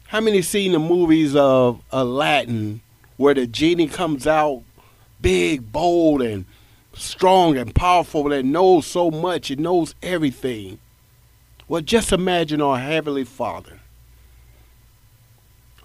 How 0.07 0.21
many 0.21 0.41
seen 0.41 0.71
the 0.71 0.79
movies 0.79 1.35
of 1.35 1.81
Aladdin 1.91 2.81
where 3.17 3.33
the 3.33 3.45
genie 3.45 3.87
comes 3.87 4.25
out 4.25 4.63
big, 5.21 5.71
bold, 5.71 6.21
and 6.21 6.45
strong 6.93 7.57
and 7.57 7.73
powerful 7.73 8.23
that 8.25 8.45
knows 8.45 8.85
so 8.85 9.11
much, 9.11 9.51
it 9.51 9.59
knows 9.59 9.95
everything? 10.01 10.79
Well, 11.67 11.81
just 11.81 12.11
imagine 12.11 12.61
our 12.61 12.79
Heavenly 12.79 13.25
Father 13.25 13.79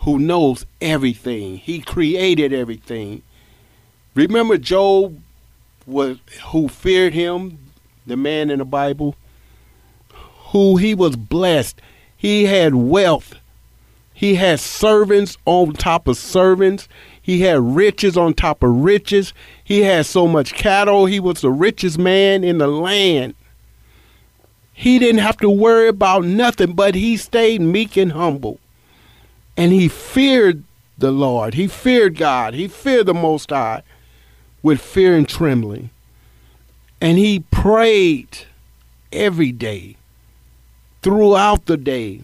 who 0.03 0.19
knows 0.19 0.67
everything. 0.81 1.59
He 1.59 1.81
created 1.81 2.53
everything. 2.53 3.23
Remember 4.15 4.59
Job 4.59 5.21
was 5.87 6.19
who 6.47 6.69
feared 6.69 7.15
him, 7.15 7.59
the 8.07 8.17
man 8.17 8.51
in 8.51 8.59
the 8.59 8.65
Bible, 8.65 9.17
who 10.51 10.77
he 10.77 10.95
was 10.95 11.17
blessed. 11.17 11.81
He 12.17 12.45
had 12.45 12.75
wealth. 12.75 13.37
He 14.13 14.35
had 14.37 14.61
servants 14.61 15.37
on 15.47 15.73
top 15.73 16.07
of 16.07 16.17
servants. 16.17 16.89
He 17.23 17.43
had 17.43 17.61
riches 17.61 18.17
on 18.17 18.35
top 18.35 18.65
of 18.65 18.71
riches. 18.71 19.33
He 19.63 19.83
had 19.83 20.07
so 20.07 20.27
much 20.27 20.55
cattle. 20.55 21.07
He 21.07 21.21
was 21.21 21.41
the 21.41 21.51
richest 21.51 21.97
man 21.97 22.43
in 22.43 22.59
the 22.59 22.67
land. 22.67 23.37
He 24.73 24.99
didn't 24.99 25.21
have 25.21 25.37
to 25.39 25.49
worry 25.49 25.87
about 25.87 26.25
nothing, 26.25 26.73
but 26.73 26.97
he 26.97 27.17
stayed 27.17 27.61
meek 27.61 27.97
and 27.97 28.13
humble. 28.13 28.59
And 29.57 29.73
he 29.73 29.87
feared 29.87 30.65
the 30.99 31.13
Lord. 31.13 31.55
He 31.55 31.69
feared 31.69 32.17
God. 32.17 32.55
He 32.55 32.67
feared 32.67 33.07
the 33.07 33.15
Most 33.15 33.51
High 33.51 33.83
with 34.63 34.81
fear 34.81 35.17
and 35.17 35.29
trembling. 35.29 35.91
And 37.01 37.19
he 37.19 37.41
prayed 37.51 38.47
every 39.13 39.53
day, 39.53 39.97
throughout 41.03 41.67
the 41.67 41.77
day. 41.77 42.23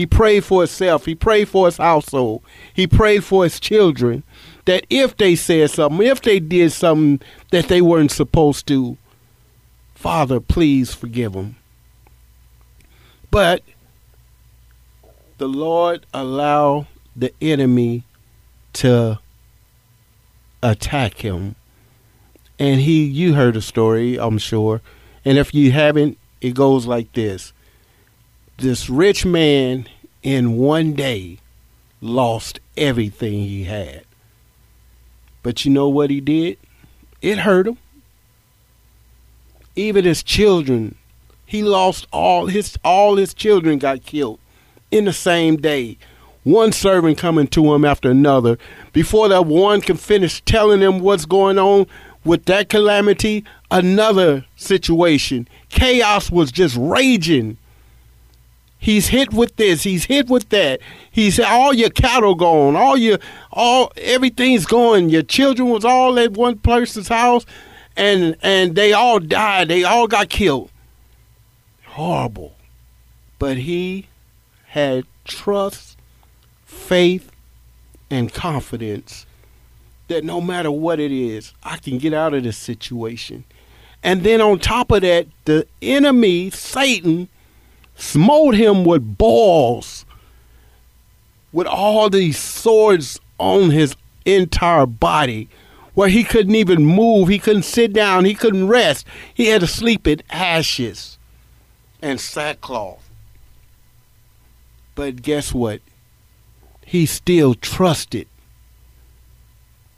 He 0.00 0.06
prayed 0.06 0.46
for 0.46 0.62
himself. 0.62 1.04
He 1.04 1.14
prayed 1.14 1.50
for 1.50 1.66
his 1.66 1.76
household. 1.76 2.42
He 2.72 2.86
prayed 2.86 3.22
for 3.22 3.44
his 3.44 3.60
children 3.60 4.22
that 4.64 4.86
if 4.88 5.14
they 5.18 5.36
said 5.36 5.72
something, 5.72 6.06
if 6.06 6.22
they 6.22 6.40
did 6.40 6.72
something 6.72 7.20
that 7.50 7.68
they 7.68 7.82
weren't 7.82 8.10
supposed 8.10 8.66
to, 8.68 8.96
Father, 9.94 10.40
please 10.40 10.94
forgive 10.94 11.34
them. 11.34 11.56
But 13.30 13.62
the 15.36 15.48
Lord 15.48 16.06
allow 16.14 16.86
the 17.14 17.34
enemy 17.42 18.04
to 18.72 19.18
attack 20.62 21.18
him. 21.18 21.56
And 22.58 22.80
he 22.80 23.04
you 23.04 23.34
heard 23.34 23.52
the 23.52 23.60
story, 23.60 24.18
I'm 24.18 24.38
sure. 24.38 24.80
And 25.26 25.36
if 25.36 25.52
you 25.52 25.72
haven't, 25.72 26.16
it 26.40 26.54
goes 26.54 26.86
like 26.86 27.12
this. 27.12 27.52
This 28.60 28.90
rich 28.90 29.24
man 29.24 29.88
in 30.22 30.58
one 30.58 30.92
day 30.92 31.38
lost 32.02 32.60
everything 32.76 33.32
he 33.32 33.64
had. 33.64 34.02
But 35.42 35.64
you 35.64 35.70
know 35.70 35.88
what 35.88 36.10
he 36.10 36.20
did? 36.20 36.58
It 37.22 37.38
hurt 37.38 37.66
him. 37.66 37.78
Even 39.76 40.04
his 40.04 40.22
children, 40.22 40.94
he 41.46 41.62
lost 41.62 42.06
all 42.12 42.48
his 42.48 42.76
all 42.84 43.16
his 43.16 43.32
children 43.32 43.78
got 43.78 44.04
killed 44.04 44.38
in 44.90 45.06
the 45.06 45.14
same 45.14 45.56
day. 45.56 45.96
One 46.44 46.70
servant 46.72 47.16
coming 47.16 47.46
to 47.46 47.72
him 47.72 47.86
after 47.86 48.10
another. 48.10 48.58
Before 48.92 49.30
that 49.30 49.46
one 49.46 49.80
can 49.80 49.96
finish 49.96 50.42
telling 50.42 50.82
him 50.82 51.00
what's 51.00 51.24
going 51.24 51.58
on 51.58 51.86
with 52.26 52.44
that 52.44 52.68
calamity, 52.68 53.42
another 53.70 54.44
situation. 54.56 55.48
Chaos 55.70 56.30
was 56.30 56.52
just 56.52 56.76
raging. 56.78 57.56
He's 58.82 59.08
hit 59.08 59.34
with 59.34 59.56
this. 59.56 59.82
He's 59.82 60.06
hit 60.06 60.30
with 60.30 60.48
that. 60.48 60.80
He's 61.10 61.38
all 61.38 61.74
your 61.74 61.90
cattle 61.90 62.34
gone. 62.34 62.76
All 62.76 62.96
your 62.96 63.18
all 63.52 63.92
everything's 63.98 64.64
gone. 64.64 65.10
Your 65.10 65.22
children 65.22 65.68
was 65.68 65.84
all 65.84 66.18
at 66.18 66.32
one 66.32 66.56
person's 66.58 67.08
house, 67.08 67.44
and 67.94 68.36
and 68.42 68.74
they 68.74 68.94
all 68.94 69.20
died. 69.20 69.68
They 69.68 69.84
all 69.84 70.06
got 70.06 70.30
killed. 70.30 70.70
Horrible, 71.84 72.54
but 73.38 73.58
he 73.58 74.06
had 74.68 75.04
trust, 75.24 75.98
faith, 76.64 77.30
and 78.08 78.32
confidence 78.32 79.26
that 80.08 80.24
no 80.24 80.40
matter 80.40 80.70
what 80.70 80.98
it 80.98 81.12
is, 81.12 81.52
I 81.62 81.76
can 81.76 81.98
get 81.98 82.14
out 82.14 82.32
of 82.32 82.44
this 82.44 82.56
situation. 82.56 83.44
And 84.02 84.22
then 84.22 84.40
on 84.40 84.58
top 84.58 84.90
of 84.90 85.02
that, 85.02 85.26
the 85.44 85.66
enemy, 85.82 86.48
Satan 86.48 87.28
smote 88.00 88.54
him 88.54 88.84
with 88.84 89.18
balls, 89.18 90.04
with 91.52 91.66
all 91.66 92.08
these 92.10 92.38
swords 92.38 93.20
on 93.38 93.70
his 93.70 93.96
entire 94.24 94.86
body, 94.86 95.48
where 95.94 96.08
he 96.08 96.24
couldn't 96.24 96.54
even 96.54 96.84
move, 96.84 97.28
he 97.28 97.38
couldn't 97.38 97.64
sit 97.64 97.92
down, 97.92 98.24
he 98.24 98.34
couldn't 98.34 98.68
rest. 98.68 99.06
He 99.34 99.46
had 99.46 99.60
to 99.60 99.66
sleep 99.66 100.06
in 100.06 100.22
ashes 100.30 101.18
and 102.00 102.20
sackcloth. 102.20 103.08
But 104.94 105.22
guess 105.22 105.52
what? 105.52 105.80
He 106.84 107.06
still 107.06 107.54
trusted. 107.54 108.26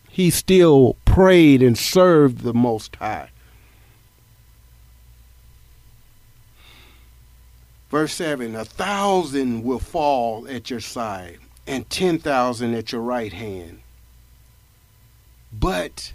He 0.08 0.30
still 0.30 0.96
prayed 1.04 1.62
and 1.62 1.76
served 1.76 2.42
the 2.42 2.54
Most 2.54 2.96
High. 2.96 3.30
Verse 7.92 8.14
7 8.14 8.56
A 8.56 8.64
thousand 8.64 9.64
will 9.64 9.78
fall 9.78 10.48
at 10.48 10.70
your 10.70 10.80
side, 10.80 11.38
and 11.66 11.88
ten 11.90 12.18
thousand 12.18 12.72
at 12.72 12.90
your 12.90 13.02
right 13.02 13.34
hand, 13.34 13.82
but 15.52 16.14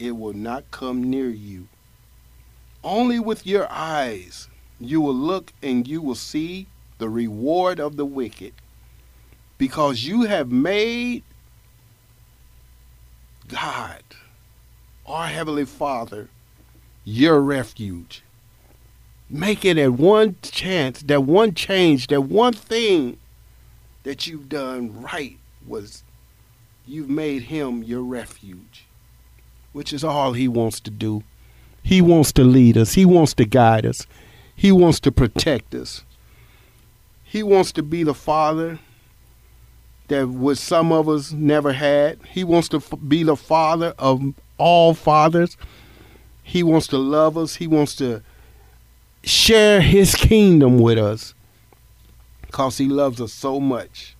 it 0.00 0.16
will 0.16 0.32
not 0.32 0.68
come 0.72 1.08
near 1.08 1.30
you. 1.30 1.68
Only 2.82 3.20
with 3.20 3.46
your 3.46 3.70
eyes 3.70 4.48
you 4.80 5.00
will 5.00 5.14
look 5.14 5.52
and 5.62 5.86
you 5.86 6.02
will 6.02 6.16
see 6.16 6.66
the 6.98 7.08
reward 7.08 7.78
of 7.78 7.96
the 7.96 8.04
wicked, 8.04 8.52
because 9.58 10.02
you 10.02 10.22
have 10.22 10.50
made 10.50 11.22
God, 13.46 14.02
our 15.06 15.28
Heavenly 15.28 15.66
Father, 15.66 16.30
your 17.04 17.40
refuge 17.40 18.23
make 19.28 19.64
it 19.64 19.78
at 19.78 19.92
one 19.92 20.36
chance, 20.42 21.02
that 21.02 21.24
one 21.24 21.54
change, 21.54 22.08
that 22.08 22.22
one 22.22 22.52
thing 22.52 23.18
that 24.02 24.26
you've 24.26 24.48
done 24.48 25.02
right 25.02 25.38
was 25.66 26.02
you've 26.86 27.08
made 27.08 27.44
him 27.44 27.82
your 27.82 28.02
refuge, 28.02 28.86
which 29.72 29.92
is 29.92 30.04
all 30.04 30.32
he 30.32 30.48
wants 30.48 30.80
to 30.80 30.90
do. 30.90 31.22
He 31.82 32.00
wants 32.00 32.32
to 32.32 32.44
lead 32.44 32.76
us, 32.76 32.94
he 32.94 33.04
wants 33.04 33.34
to 33.34 33.44
guide 33.44 33.84
us, 33.84 34.06
he 34.54 34.72
wants 34.72 35.00
to 35.00 35.12
protect 35.12 35.74
us. 35.74 36.04
He 37.24 37.42
wants 37.42 37.72
to 37.72 37.82
be 37.82 38.04
the 38.04 38.14
father 38.14 38.78
that 40.06 40.28
what 40.28 40.56
some 40.56 40.92
of 40.92 41.08
us 41.08 41.32
never 41.32 41.72
had. 41.72 42.20
He 42.30 42.44
wants 42.44 42.68
to 42.68 42.78
be 42.96 43.24
the 43.24 43.34
father 43.36 43.92
of 43.98 44.34
all 44.56 44.94
fathers. 44.94 45.56
He 46.44 46.62
wants 46.62 46.86
to 46.88 46.98
love 46.98 47.36
us. 47.36 47.56
He 47.56 47.66
wants 47.66 47.96
to 47.96 48.22
share 49.24 49.80
his 49.80 50.14
kingdom 50.14 50.78
with 50.78 50.98
us 50.98 51.34
because 52.42 52.78
he 52.78 52.88
loves 52.88 53.20
us 53.20 53.32
so 53.32 53.58
much. 53.58 54.16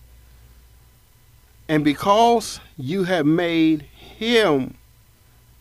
And 1.68 1.84
because 1.84 2.60
you 2.76 3.04
have 3.04 3.26
made 3.26 3.82
him 3.82 4.74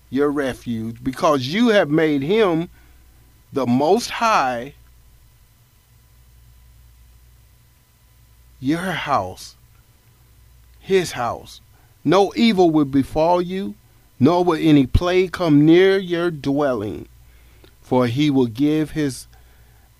your 0.10 0.29
refuge, 0.29 1.03
because 1.03 1.47
you 1.47 1.69
have 1.69 1.89
made 1.89 2.21
him 2.21 2.69
the 3.51 3.65
most 3.65 4.10
high, 4.10 4.73
your 8.60 8.79
house, 8.79 9.56
his 10.79 11.13
house. 11.13 11.62
No 12.03 12.34
evil 12.36 12.69
will 12.69 12.86
befall 12.86 13.41
you, 13.41 13.75
nor 14.19 14.43
will 14.43 14.60
any 14.60 14.86
plague 14.86 15.32
come 15.32 15.65
near 15.65 15.97
your 15.97 16.29
dwelling. 16.32 17.08
For 17.82 18.08
he 18.08 18.29
will 18.29 18.47
give 18.47 18.91
his 18.91 19.27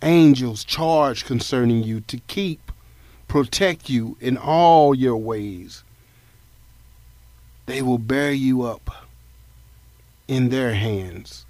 angels 0.04 0.64
charge 0.64 1.26
concerning 1.26 1.84
you 1.84 2.02
to 2.02 2.18
keep, 2.28 2.72
protect 3.28 3.90
you 3.90 4.18
in 4.20 4.38
all 4.38 4.94
your 4.94 5.18
ways. 5.18 5.84
They 7.66 7.82
will 7.82 7.98
bear 7.98 8.32
you 8.32 8.64
up 8.64 9.08
in 10.28 10.50
their 10.50 10.74
hands, 10.74 11.46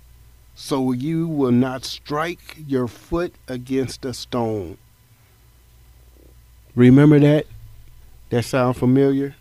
so 0.56 0.92
you 0.92 1.28
will 1.28 1.52
not 1.52 1.84
strike 1.84 2.58
your 2.68 2.88
foot 2.88 3.34
against 3.48 4.06
a 4.06 4.14
stone. 4.14 4.78
Remember 6.76 7.20
that? 7.20 7.48
That 8.30 8.46
sound 8.46 8.78
familiar? 8.78 9.36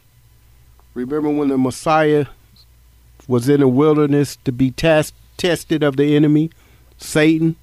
Remember 0.94 1.30
when 1.30 1.48
the 1.48 1.56
Messiah 1.56 2.26
was 3.26 3.48
in 3.48 3.60
the 3.60 3.68
wilderness 3.68 4.36
to 4.44 4.52
be 4.52 4.70
test, 4.70 5.14
tested 5.36 5.82
of 5.82 5.96
the 5.96 6.14
enemy, 6.14 6.50
Satan? 6.98 7.56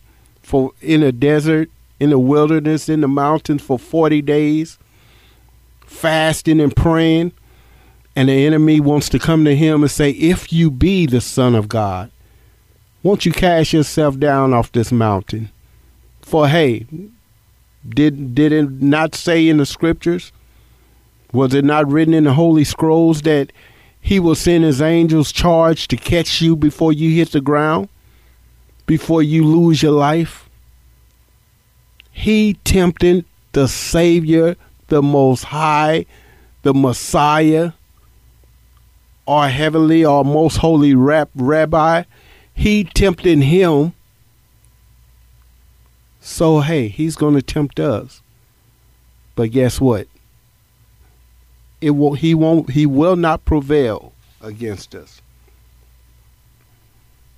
For 0.50 0.72
in 0.82 1.04
a 1.04 1.12
desert, 1.12 1.70
in 2.00 2.10
the 2.10 2.18
wilderness, 2.18 2.90
in 2.90 3.02
the 3.02 3.08
mountains 3.08 3.62
for 3.62 3.78
40 3.78 4.24
days, 4.24 4.80
fasting 5.86 6.60
and 6.60 6.76
praying. 6.76 7.34
And 8.16 8.30
the 8.30 8.48
enemy 8.48 8.80
wants 8.80 9.10
to 9.10 9.20
come 9.20 9.46
to 9.46 9.56
him 9.56 9.84
and 9.84 9.92
say, 9.92 10.10
If 10.10 10.52
you 10.52 10.72
be 10.72 11.06
the 11.06 11.22
Son 11.22 11.54
of 11.54 11.70
God, 11.70 12.10
won't 13.04 13.28
you 13.28 13.32
cast 13.32 13.74
yourself 13.74 14.18
down 14.18 14.52
off 14.56 14.72
this 14.72 14.92
mountain? 14.92 15.52
For 16.24 16.48
hey, 16.48 16.88
did 17.88 18.34
did 18.34 18.52
it 18.52 18.72
not 18.82 19.14
say 19.14 19.48
in 19.48 19.58
the 19.58 19.68
scriptures? 19.68 20.32
Was 21.32 21.54
it 21.54 21.64
not 21.64 21.90
written 21.92 22.16
in 22.16 22.24
the 22.24 22.34
holy 22.34 22.64
scrolls 22.64 23.22
that 23.22 23.54
he 24.02 24.20
will 24.20 24.34
send 24.34 24.64
his 24.64 24.82
angels 24.82 25.32
charge 25.32 25.88
to 25.90 25.96
catch 25.96 26.42
you 26.42 26.56
before 26.56 26.92
you 26.92 27.12
hit 27.12 27.34
the 27.34 27.40
ground? 27.40 27.88
Before 28.90 29.22
you 29.22 29.46
lose 29.46 29.84
your 29.84 29.92
life? 29.92 30.50
He 32.12 32.56
tempted 32.64 33.24
the 33.52 33.68
Savior, 33.68 34.56
the 34.88 35.04
Most 35.04 35.44
High, 35.44 36.08
the 36.64 36.74
Messiah, 36.74 37.74
our 39.28 39.48
heavenly, 39.48 40.04
our 40.04 40.24
most 40.24 40.58
holy 40.58 40.96
rab- 40.96 41.30
rabbi. 41.36 42.02
He 42.56 42.84
tempted 42.84 43.44
him. 43.44 43.94
So, 46.20 46.62
hey, 46.62 46.88
he's 46.88 47.16
going 47.16 47.36
to 47.36 47.44
tempt 47.44 47.80
us. 47.80 48.24
But 49.36 49.52
guess 49.52 49.80
what? 49.80 50.08
It 51.80 51.92
will, 51.92 52.16
he 52.16 52.34
won't 52.34 52.72
he 52.72 52.88
will 52.88 53.16
not 53.16 53.46
prevail 53.46 54.14
against 54.42 54.96
us. 54.96 55.22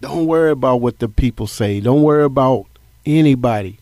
Don't 0.02 0.26
worry 0.26 0.52
about 0.52 0.82
what 0.82 0.98
the 0.98 1.08
people 1.08 1.46
say. 1.46 1.80
Don't 1.80 2.02
worry 2.02 2.24
about 2.24 2.66
anybody. 3.06 3.78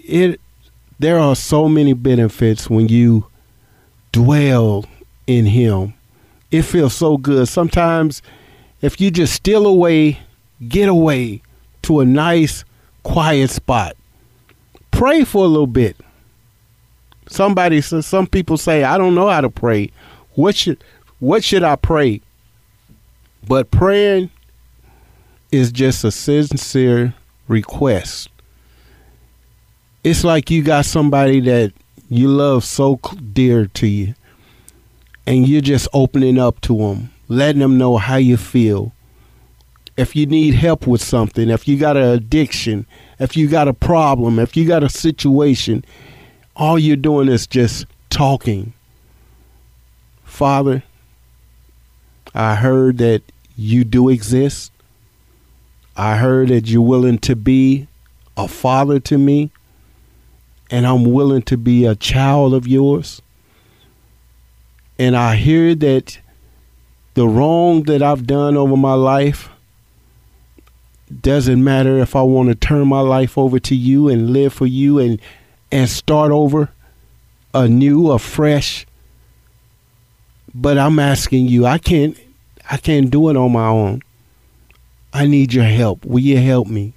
It 0.00 0.40
there 0.98 1.18
are 1.18 1.36
so 1.36 1.68
many 1.68 1.92
benefits 1.94 2.68
when 2.68 2.88
you 2.88 3.26
dwell 4.12 4.84
in 5.26 5.46
him. 5.46 5.94
It 6.50 6.62
feels 6.62 6.94
so 6.94 7.16
good. 7.16 7.48
Sometimes 7.48 8.20
if 8.82 9.00
you 9.00 9.10
just 9.12 9.32
steal 9.32 9.64
away, 9.64 10.18
get 10.68 10.88
away 10.88 11.42
to 11.82 12.00
a 12.00 12.04
nice 12.04 12.64
quiet 13.04 13.48
spot. 13.50 13.96
Pray 14.90 15.24
for 15.24 15.44
a 15.44 15.48
little 15.48 15.68
bit. 15.68 15.96
Somebody 17.28 17.80
some 17.80 18.26
people 18.26 18.58
say, 18.58 18.82
I 18.82 18.98
don't 18.98 19.14
know 19.14 19.28
how 19.28 19.40
to 19.40 19.50
pray. 19.50 19.92
What 20.34 20.56
should 20.56 20.82
what 21.20 21.44
should 21.44 21.62
I 21.62 21.76
pray? 21.76 22.22
But 23.46 23.70
praying 23.70 24.30
is 25.50 25.72
just 25.72 26.04
a 26.04 26.10
sincere 26.10 27.14
request. 27.48 28.28
it's 30.04 30.24
like 30.24 30.50
you 30.50 30.62
got 30.62 30.84
somebody 30.84 31.40
that 31.40 31.72
you 32.08 32.28
love 32.28 32.64
so 32.64 32.98
dear 33.32 33.66
to 33.66 33.86
you, 33.86 34.14
and 35.26 35.48
you're 35.48 35.60
just 35.60 35.88
opening 35.92 36.38
up 36.38 36.60
to 36.62 36.76
them, 36.76 37.10
letting 37.28 37.60
them 37.60 37.76
know 37.78 37.96
how 37.98 38.16
you 38.16 38.36
feel. 38.36 38.92
If 39.96 40.16
you 40.16 40.26
need 40.26 40.54
help 40.54 40.86
with 40.86 41.02
something, 41.02 41.50
if 41.50 41.68
you 41.68 41.76
got 41.76 41.96
an 41.96 42.04
addiction, 42.04 42.86
if 43.18 43.36
you 43.36 43.48
got 43.48 43.68
a 43.68 43.74
problem, 43.74 44.38
if 44.38 44.56
you 44.56 44.66
got 44.66 44.82
a 44.82 44.88
situation, 44.88 45.84
all 46.56 46.78
you're 46.78 46.96
doing 46.96 47.28
is 47.28 47.46
just 47.46 47.84
talking. 48.08 48.72
Father, 50.24 50.82
I 52.34 52.54
heard 52.54 52.98
that 52.98 53.22
you 53.56 53.84
do 53.84 54.08
exist. 54.08 54.72
I 55.96 56.16
heard 56.16 56.48
that 56.48 56.68
you're 56.68 56.82
willing 56.82 57.18
to 57.18 57.36
be 57.36 57.88
a 58.36 58.48
father 58.48 59.00
to 59.00 59.18
me, 59.18 59.50
and 60.70 60.86
I'm 60.86 61.04
willing 61.04 61.42
to 61.42 61.56
be 61.56 61.84
a 61.84 61.94
child 61.94 62.54
of 62.54 62.66
yours. 62.66 63.20
And 64.98 65.16
I 65.16 65.36
hear 65.36 65.74
that 65.74 66.18
the 67.14 67.26
wrong 67.26 67.82
that 67.84 68.02
I've 68.02 68.26
done 68.26 68.56
over 68.56 68.76
my 68.76 68.94
life 68.94 69.48
doesn't 71.20 71.62
matter 71.62 71.98
if 71.98 72.14
I 72.14 72.22
want 72.22 72.50
to 72.50 72.54
turn 72.54 72.86
my 72.86 73.00
life 73.00 73.36
over 73.36 73.58
to 73.58 73.74
you 73.74 74.08
and 74.08 74.30
live 74.30 74.52
for 74.52 74.66
you 74.66 74.98
and 74.98 75.20
and 75.72 75.88
start 75.88 76.32
over 76.32 76.70
anew, 77.54 78.10
afresh. 78.10 78.86
But 80.54 80.78
I'm 80.78 80.98
asking 80.98 81.46
you, 81.46 81.66
I 81.66 81.78
can't 81.78 82.18
I 82.70 82.76
can't 82.76 83.10
do 83.10 83.28
it 83.30 83.36
on 83.36 83.52
my 83.52 83.66
own. 83.66 84.02
I 85.12 85.26
need 85.26 85.52
your 85.52 85.64
help. 85.64 86.04
Will 86.04 86.20
you 86.20 86.38
help 86.38 86.68
me? 86.68 86.92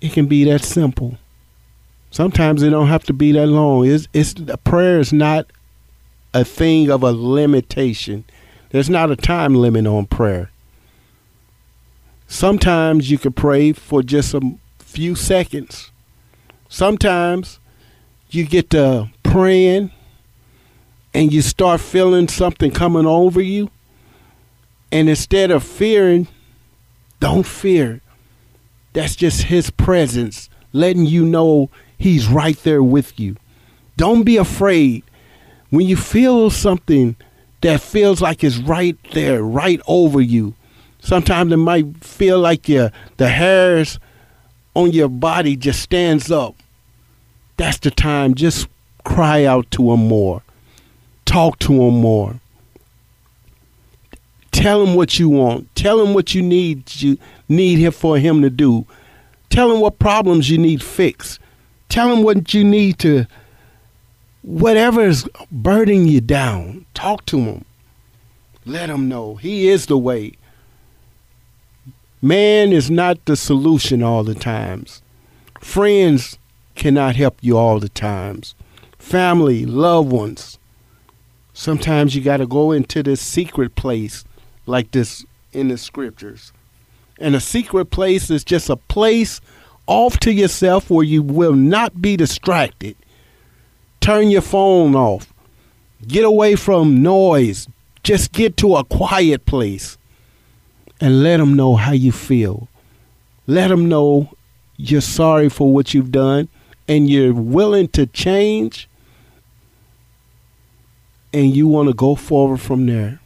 It 0.00 0.12
can 0.12 0.26
be 0.26 0.44
that 0.44 0.62
simple. 0.62 1.18
Sometimes 2.10 2.62
it 2.62 2.70
don't 2.70 2.88
have 2.88 3.04
to 3.04 3.12
be 3.12 3.32
that 3.32 3.46
long. 3.46 3.86
It's 3.86 4.08
it's 4.12 4.34
prayer 4.64 5.00
is 5.00 5.12
not 5.12 5.46
a 6.32 6.44
thing 6.44 6.90
of 6.90 7.02
a 7.02 7.12
limitation. 7.12 8.24
There's 8.70 8.90
not 8.90 9.10
a 9.10 9.16
time 9.16 9.54
limit 9.54 9.86
on 9.86 10.06
prayer. 10.06 10.50
Sometimes 12.26 13.10
you 13.10 13.18
can 13.18 13.32
pray 13.32 13.72
for 13.72 14.02
just 14.02 14.34
a 14.34 14.40
few 14.78 15.14
seconds. 15.14 15.90
Sometimes 16.68 17.58
you 18.30 18.44
get 18.44 18.70
to 18.70 19.08
praying 19.22 19.90
and 21.14 21.32
you 21.32 21.42
start 21.42 21.80
feeling 21.80 22.28
something 22.28 22.70
coming 22.70 23.06
over 23.06 23.40
you. 23.40 23.70
And 24.90 25.08
instead 25.08 25.50
of 25.50 25.64
fearing, 25.64 26.28
don't 27.20 27.46
fear. 27.46 28.00
That's 28.92 29.16
just 29.16 29.42
his 29.42 29.70
presence 29.70 30.48
letting 30.72 31.06
you 31.06 31.24
know 31.24 31.70
he's 31.98 32.28
right 32.28 32.56
there 32.62 32.82
with 32.82 33.18
you. 33.18 33.36
Don't 33.96 34.22
be 34.22 34.36
afraid. 34.36 35.02
When 35.70 35.86
you 35.86 35.96
feel 35.96 36.50
something 36.50 37.16
that 37.60 37.80
feels 37.80 38.20
like 38.22 38.42
it's 38.44 38.58
right 38.58 38.96
there, 39.12 39.42
right 39.42 39.80
over 39.86 40.20
you, 40.20 40.54
sometimes 41.00 41.52
it 41.52 41.56
might 41.56 42.04
feel 42.04 42.38
like 42.38 42.68
your 42.68 42.90
the 43.16 43.28
hairs 43.28 43.98
on 44.74 44.92
your 44.92 45.08
body 45.08 45.56
just 45.56 45.82
stands 45.82 46.30
up. 46.30 46.54
That's 47.56 47.78
the 47.78 47.90
time. 47.90 48.34
Just 48.34 48.68
cry 49.04 49.44
out 49.44 49.70
to 49.72 49.92
him 49.92 50.08
more. 50.08 50.42
Talk 51.28 51.58
to 51.58 51.74
him 51.74 52.00
more. 52.00 52.40
Tell 54.50 54.82
him 54.82 54.94
what 54.94 55.18
you 55.18 55.28
want. 55.28 55.72
Tell 55.74 56.00
him 56.00 56.14
what 56.14 56.34
you 56.34 56.40
need 56.40 57.02
you 57.02 57.18
need 57.50 57.78
him 57.78 57.92
for 57.92 58.18
him 58.18 58.40
to 58.40 58.48
do. 58.48 58.86
Tell 59.50 59.70
him 59.70 59.80
what 59.80 59.98
problems 59.98 60.48
you 60.48 60.56
need 60.56 60.82
fixed. 60.82 61.38
Tell 61.90 62.10
him 62.10 62.22
what 62.22 62.54
you 62.54 62.64
need 62.64 62.98
to 63.00 63.26
whatever 64.40 65.02
is 65.02 65.28
burdening 65.52 66.06
you 66.06 66.22
down. 66.22 66.86
Talk 66.94 67.26
to 67.26 67.38
him. 67.38 67.66
Let 68.64 68.88
him 68.88 69.06
know 69.06 69.34
he 69.34 69.68
is 69.68 69.84
the 69.84 69.98
way. 69.98 70.32
Man 72.22 72.72
is 72.72 72.90
not 72.90 73.22
the 73.26 73.36
solution 73.36 74.02
all 74.02 74.24
the 74.24 74.34
times. 74.34 75.02
Friends 75.60 76.38
cannot 76.74 77.16
help 77.16 77.36
you 77.42 77.58
all 77.58 77.80
the 77.80 77.90
times. 77.90 78.54
Family, 78.98 79.66
loved 79.66 80.10
ones. 80.10 80.57
Sometimes 81.58 82.14
you 82.14 82.22
got 82.22 82.36
to 82.36 82.46
go 82.46 82.70
into 82.70 83.02
this 83.02 83.20
secret 83.20 83.74
place 83.74 84.24
like 84.66 84.92
this 84.92 85.26
in 85.52 85.66
the 85.66 85.76
scriptures. 85.76 86.52
And 87.18 87.34
a 87.34 87.40
secret 87.40 87.86
place 87.86 88.30
is 88.30 88.44
just 88.44 88.70
a 88.70 88.76
place 88.76 89.40
off 89.88 90.20
to 90.20 90.32
yourself 90.32 90.88
where 90.88 91.02
you 91.02 91.20
will 91.20 91.54
not 91.54 92.00
be 92.00 92.16
distracted. 92.16 92.94
Turn 93.98 94.30
your 94.30 94.40
phone 94.40 94.94
off. 94.94 95.32
Get 96.06 96.24
away 96.24 96.54
from 96.54 97.02
noise. 97.02 97.66
Just 98.04 98.30
get 98.30 98.56
to 98.58 98.76
a 98.76 98.84
quiet 98.84 99.44
place 99.44 99.98
and 101.00 101.24
let 101.24 101.38
them 101.38 101.54
know 101.54 101.74
how 101.74 101.90
you 101.90 102.12
feel. 102.12 102.68
Let 103.48 103.66
them 103.66 103.88
know 103.88 104.30
you're 104.76 105.00
sorry 105.00 105.48
for 105.48 105.72
what 105.74 105.92
you've 105.92 106.12
done 106.12 106.50
and 106.86 107.10
you're 107.10 107.34
willing 107.34 107.88
to 107.88 108.06
change 108.06 108.88
and 111.32 111.54
you 111.54 111.68
want 111.68 111.88
to 111.88 111.94
go 111.94 112.14
forward 112.14 112.60
from 112.60 112.86
there 112.86 113.20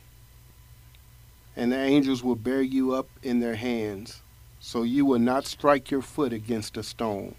and 1.57 1.73
the 1.73 1.79
angels 1.79 2.23
will 2.25 2.37
bear 2.37 2.63
you 2.63 2.95
up 2.95 3.09
in 3.23 3.41
their 3.41 3.57
hands, 3.57 4.23
so 4.61 4.83
you 4.83 5.05
will 5.05 5.19
not 5.19 5.47
strike 5.47 5.91
your 5.91 6.03
foot 6.03 6.33
against 6.33 6.77
a 6.77 6.83
stone. 6.83 7.35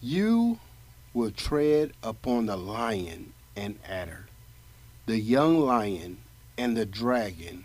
You 0.00 0.58
will 1.12 1.30
tread 1.30 1.92
upon 2.02 2.46
the 2.46 2.56
lion 2.56 3.32
and 3.56 3.78
adder, 3.86 4.26
the 5.06 5.18
young 5.18 5.58
lion 5.58 6.18
and 6.56 6.76
the 6.76 6.86
dragon 6.86 7.64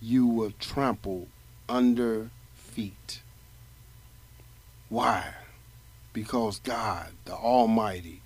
you 0.00 0.26
will 0.26 0.52
trample 0.58 1.28
under 1.68 2.30
feet. 2.54 3.22
Why? 4.88 5.34
Because 6.12 6.58
God, 6.60 7.12
the 7.24 7.34
Almighty, 7.34 8.22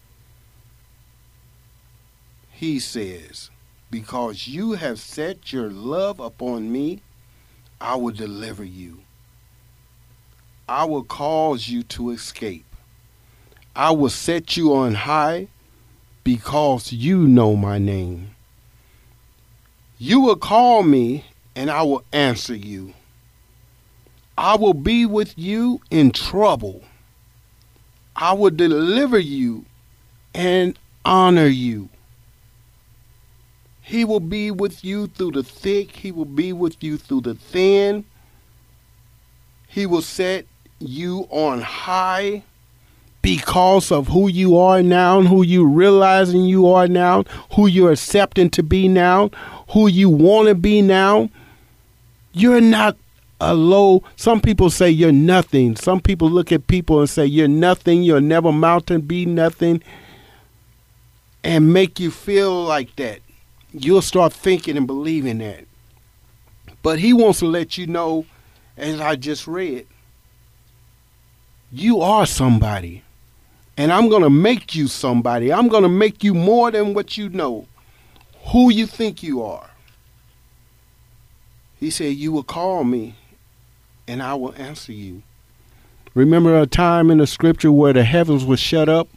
He 2.64 2.78
says, 2.78 3.50
because 3.90 4.48
you 4.48 4.72
have 4.72 4.98
set 4.98 5.52
your 5.52 5.68
love 5.68 6.18
upon 6.18 6.72
me, 6.72 7.02
I 7.78 7.96
will 7.96 8.14
deliver 8.14 8.64
you. 8.64 9.02
I 10.66 10.86
will 10.86 11.04
cause 11.04 11.68
you 11.68 11.82
to 11.82 12.08
escape. 12.08 12.64
I 13.76 13.90
will 13.90 14.08
set 14.08 14.56
you 14.56 14.74
on 14.74 14.94
high 14.94 15.48
because 16.24 16.90
you 16.90 17.28
know 17.28 17.54
my 17.54 17.76
name. 17.76 18.34
You 19.98 20.20
will 20.20 20.36
call 20.36 20.82
me 20.82 21.26
and 21.54 21.70
I 21.70 21.82
will 21.82 22.02
answer 22.14 22.54
you. 22.56 22.94
I 24.38 24.56
will 24.56 24.72
be 24.72 25.04
with 25.04 25.36
you 25.36 25.82
in 25.90 26.12
trouble. 26.12 26.82
I 28.16 28.32
will 28.32 28.48
deliver 28.48 29.18
you 29.18 29.66
and 30.34 30.78
honor 31.04 31.46
you. 31.46 31.90
He 33.86 34.02
will 34.06 34.20
be 34.20 34.50
with 34.50 34.82
you 34.82 35.08
through 35.08 35.32
the 35.32 35.42
thick. 35.42 35.90
He 35.92 36.10
will 36.10 36.24
be 36.24 36.54
with 36.54 36.82
you 36.82 36.96
through 36.96 37.20
the 37.20 37.34
thin. 37.34 38.06
He 39.68 39.84
will 39.84 40.00
set 40.00 40.46
you 40.78 41.28
on 41.28 41.60
high 41.60 42.44
because 43.20 43.92
of 43.92 44.08
who 44.08 44.28
you 44.28 44.56
are 44.56 44.82
now, 44.82 45.20
who 45.20 45.42
you 45.42 45.66
realizing 45.66 46.46
you 46.46 46.66
are 46.66 46.88
now, 46.88 47.24
who 47.56 47.66
you're 47.66 47.92
accepting 47.92 48.48
to 48.50 48.62
be 48.62 48.88
now, 48.88 49.30
who 49.68 49.86
you 49.86 50.08
want 50.08 50.48
to 50.48 50.54
be 50.54 50.80
now. 50.80 51.28
You're 52.32 52.62
not 52.62 52.96
a 53.38 53.54
low. 53.54 54.02
Some 54.16 54.40
people 54.40 54.70
say 54.70 54.88
you're 54.88 55.12
nothing. 55.12 55.76
Some 55.76 56.00
people 56.00 56.30
look 56.30 56.52
at 56.52 56.68
people 56.68 57.00
and 57.00 57.10
say 57.10 57.26
you're 57.26 57.48
nothing. 57.48 58.02
You'll 58.02 58.22
never 58.22 58.50
mountain 58.50 59.02
be 59.02 59.26
nothing, 59.26 59.82
and 61.42 61.70
make 61.70 62.00
you 62.00 62.10
feel 62.10 62.64
like 62.64 62.96
that 62.96 63.20
you'll 63.74 64.02
start 64.02 64.32
thinking 64.32 64.76
and 64.76 64.86
believing 64.86 65.38
that. 65.38 65.64
But 66.82 66.98
he 66.98 67.12
wants 67.12 67.40
to 67.40 67.46
let 67.46 67.76
you 67.76 67.86
know, 67.86 68.26
as 68.76 69.00
I 69.00 69.16
just 69.16 69.46
read, 69.46 69.86
you 71.72 72.00
are 72.00 72.26
somebody. 72.26 73.02
And 73.76 73.92
I'm 73.92 74.08
going 74.08 74.22
to 74.22 74.30
make 74.30 74.74
you 74.74 74.86
somebody. 74.86 75.52
I'm 75.52 75.68
going 75.68 75.82
to 75.82 75.88
make 75.88 76.22
you 76.22 76.34
more 76.34 76.70
than 76.70 76.94
what 76.94 77.16
you 77.16 77.28
know, 77.28 77.66
who 78.52 78.70
you 78.70 78.86
think 78.86 79.22
you 79.22 79.42
are. 79.42 79.70
He 81.80 81.90
said, 81.90 82.14
You 82.14 82.30
will 82.30 82.44
call 82.44 82.84
me, 82.84 83.16
and 84.06 84.22
I 84.22 84.34
will 84.34 84.54
answer 84.54 84.92
you. 84.92 85.22
Remember 86.14 86.56
a 86.56 86.66
time 86.66 87.10
in 87.10 87.18
the 87.18 87.26
scripture 87.26 87.72
where 87.72 87.92
the 87.92 88.04
heavens 88.04 88.44
were 88.44 88.56
shut 88.56 88.88
up 88.88 89.08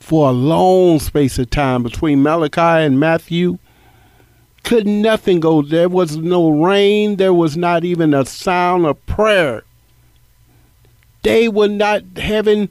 for 0.00 0.30
a 0.30 0.32
long 0.32 0.98
space 0.98 1.38
of 1.38 1.50
time 1.50 1.82
between 1.82 2.22
Malachi 2.22 2.86
and 2.86 2.98
Matthew? 2.98 3.58
Could 4.72 4.86
nothing 4.86 5.38
go. 5.38 5.60
There 5.60 5.90
was 5.90 6.16
no 6.16 6.48
rain. 6.48 7.16
There 7.16 7.34
was 7.34 7.58
not 7.58 7.84
even 7.84 8.14
a 8.14 8.24
sound 8.24 8.86
of 8.86 9.04
prayer. 9.04 9.64
They 11.20 11.46
were 11.46 11.68
not 11.68 12.02
having 12.16 12.70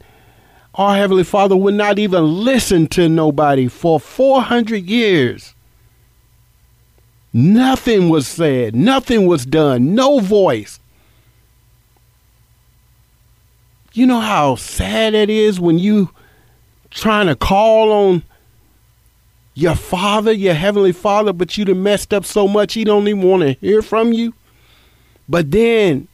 our 0.73 0.95
Heavenly 0.95 1.23
Father 1.23 1.55
would 1.55 1.75
not 1.75 1.99
even 1.99 2.43
listen 2.43 2.87
to 2.87 3.07
nobody 3.07 3.67
for 3.67 3.99
400 3.99 4.83
years. 4.83 5.53
Nothing 7.33 8.09
was 8.09 8.27
said, 8.27 8.75
nothing 8.75 9.27
was 9.27 9.45
done, 9.45 9.93
no 9.93 10.19
voice. 10.21 10.79
You 13.93 14.07
know 14.07 14.21
how 14.21 14.55
sad 14.55 15.13
it 15.13 15.29
is 15.29 15.59
when 15.59 15.77
you 15.77 16.09
trying 16.89 17.27
to 17.27 17.35
call 17.35 17.91
on 17.91 18.23
your 19.53 19.75
father, 19.75 20.31
your 20.31 20.53
heavenly 20.53 20.91
father, 20.91 21.33
but 21.33 21.57
you 21.57 21.65
done 21.65 21.83
messed 21.83 22.13
up 22.13 22.25
so 22.25 22.47
much 22.47 22.73
he 22.73 22.83
don't 22.83 23.07
even 23.07 23.21
want 23.21 23.43
to 23.43 23.53
hear 23.53 23.81
from 23.81 24.13
you. 24.13 24.33
But 25.27 25.51
then 25.51 26.07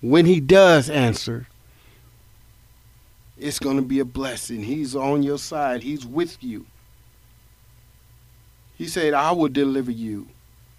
when 0.00 0.26
he 0.26 0.40
does 0.40 0.90
answer, 0.90 1.46
it's 3.38 3.58
going 3.58 3.76
to 3.76 3.82
be 3.82 3.98
a 3.98 4.04
blessing. 4.04 4.62
He's 4.62 4.94
on 4.94 5.22
your 5.22 5.38
side. 5.38 5.82
He's 5.82 6.06
with 6.06 6.42
you. 6.42 6.66
He 8.76 8.86
said, 8.86 9.14
I 9.14 9.32
will 9.32 9.48
deliver 9.48 9.90
you 9.90 10.28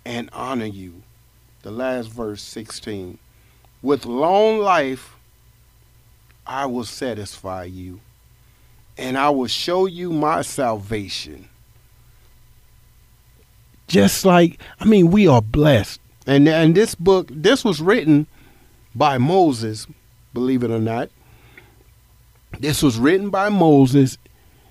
and 0.06 0.30
honor 0.34 0.66
you. 0.66 1.04
The 1.64 1.72
last 1.72 2.08
verse 2.10 2.42
16. 2.42 3.18
With 3.82 4.06
long 4.06 4.60
life, 4.60 5.16
I 6.46 6.66
will 6.66 6.84
satisfy 6.84 7.66
you, 7.66 8.02
and 8.98 9.18
I 9.18 9.30
will 9.30 9.48
show 9.48 9.86
you 9.86 10.12
my 10.12 10.42
salvation. 10.42 11.48
Just 13.94 14.26
like, 14.26 14.60
I 14.80 14.86
mean, 14.86 15.12
we 15.12 15.28
are 15.28 15.40
blessed. 15.40 16.02
And, 16.26 16.50
and 16.50 16.74
this 16.74 16.96
book, 16.96 17.28
this 17.30 17.64
was 17.64 17.80
written 17.80 18.26
by 18.96 19.20
Moses, 19.20 19.86
believe 20.34 20.64
it 20.64 20.72
or 20.72 20.80
not. 20.80 21.12
This 22.60 22.82
was 22.82 22.98
written 22.98 23.30
by 23.30 23.50
Moses, 23.50 24.18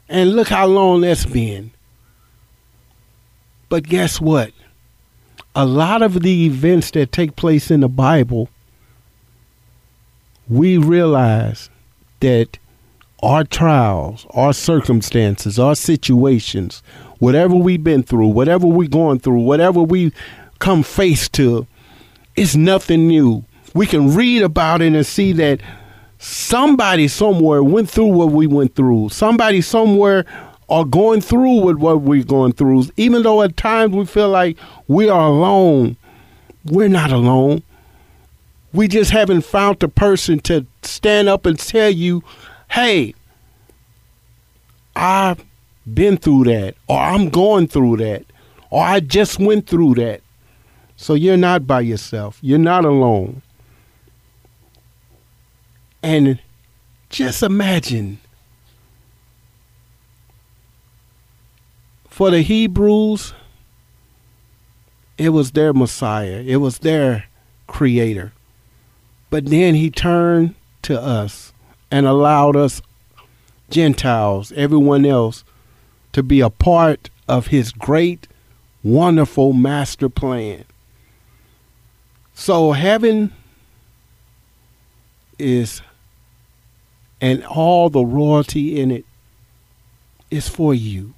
and 0.08 0.34
look 0.34 0.48
how 0.48 0.66
long 0.66 1.02
that's 1.02 1.24
been. 1.24 1.70
But 3.68 3.84
guess 3.84 4.20
what? 4.20 4.50
A 5.54 5.66
lot 5.66 6.02
of 6.02 6.22
the 6.22 6.46
events 6.46 6.90
that 6.90 7.12
take 7.12 7.36
place 7.36 7.70
in 7.70 7.78
the 7.78 7.88
Bible, 7.88 8.48
we 10.48 10.78
realize 10.78 11.70
that 12.18 12.58
our 13.22 13.44
trials, 13.44 14.26
our 14.30 14.52
circumstances, 14.52 15.60
our 15.60 15.76
situations, 15.76 16.82
whatever 17.22 17.54
we've 17.54 17.84
been 17.84 18.02
through, 18.02 18.26
whatever 18.26 18.66
we're 18.66 18.88
going 18.88 19.20
through, 19.20 19.38
whatever 19.38 19.80
we 19.80 20.12
come 20.58 20.82
face 20.82 21.28
to, 21.28 21.64
it's 22.34 22.56
nothing 22.56 23.06
new. 23.06 23.44
We 23.74 23.86
can 23.86 24.12
read 24.12 24.42
about 24.42 24.82
it 24.82 24.92
and 24.92 25.06
see 25.06 25.30
that 25.34 25.60
somebody 26.18 27.06
somewhere 27.06 27.62
went 27.62 27.88
through 27.88 28.08
what 28.08 28.32
we 28.32 28.48
went 28.48 28.74
through. 28.74 29.10
Somebody 29.10 29.60
somewhere 29.60 30.24
are 30.68 30.84
going 30.84 31.20
through 31.20 31.60
with 31.60 31.76
what 31.76 32.00
we're 32.00 32.24
going 32.24 32.54
through. 32.54 32.86
Even 32.96 33.22
though 33.22 33.42
at 33.42 33.56
times 33.56 33.94
we 33.94 34.04
feel 34.04 34.28
like 34.28 34.58
we 34.88 35.08
are 35.08 35.28
alone, 35.28 35.96
we're 36.64 36.88
not 36.88 37.12
alone. 37.12 37.62
We 38.72 38.88
just 38.88 39.12
haven't 39.12 39.42
found 39.42 39.78
the 39.78 39.88
person 39.88 40.40
to 40.40 40.66
stand 40.82 41.28
up 41.28 41.46
and 41.46 41.56
tell 41.56 41.90
you, 41.90 42.24
hey, 42.68 43.14
I've 44.96 45.44
been 45.92 46.16
through 46.16 46.44
that, 46.44 46.74
or 46.88 46.98
I'm 46.98 47.28
going 47.28 47.66
through 47.66 47.98
that, 47.98 48.24
or 48.70 48.82
I 48.82 49.00
just 49.00 49.38
went 49.38 49.66
through 49.66 49.94
that. 49.94 50.22
So 50.96 51.14
you're 51.14 51.36
not 51.36 51.66
by 51.66 51.80
yourself. 51.80 52.38
You're 52.40 52.58
not 52.58 52.84
alone. 52.84 53.42
And 56.02 56.40
just 57.10 57.42
imagine 57.42 58.18
for 62.08 62.30
the 62.30 62.42
Hebrews, 62.42 63.34
it 65.18 65.30
was 65.30 65.52
their 65.52 65.72
Messiah, 65.72 66.42
it 66.46 66.56
was 66.56 66.78
their 66.78 67.26
creator. 67.66 68.32
But 69.30 69.46
then 69.46 69.74
he 69.74 69.90
turned 69.90 70.54
to 70.82 71.00
us 71.00 71.52
and 71.90 72.06
allowed 72.06 72.56
us, 72.56 72.82
Gentiles, 73.70 74.52
everyone 74.52 75.06
else, 75.06 75.44
to 76.12 76.22
be 76.22 76.40
a 76.40 76.50
part 76.50 77.10
of 77.28 77.48
his 77.48 77.72
great, 77.72 78.28
wonderful 78.82 79.52
master 79.52 80.08
plan. 80.08 80.64
So 82.34 82.72
heaven 82.72 83.32
is 85.38 85.82
and 87.20 87.44
all 87.44 87.88
the 87.88 88.04
royalty 88.04 88.80
in 88.80 88.90
it 88.90 89.04
is 90.30 90.48
for 90.48 90.74
you. 90.74 91.14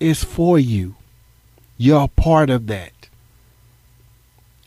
It's 0.00 0.24
for 0.24 0.58
you. 0.58 0.96
You're 1.76 2.04
a 2.04 2.08
part 2.08 2.50
of 2.50 2.66
that. 2.66 2.92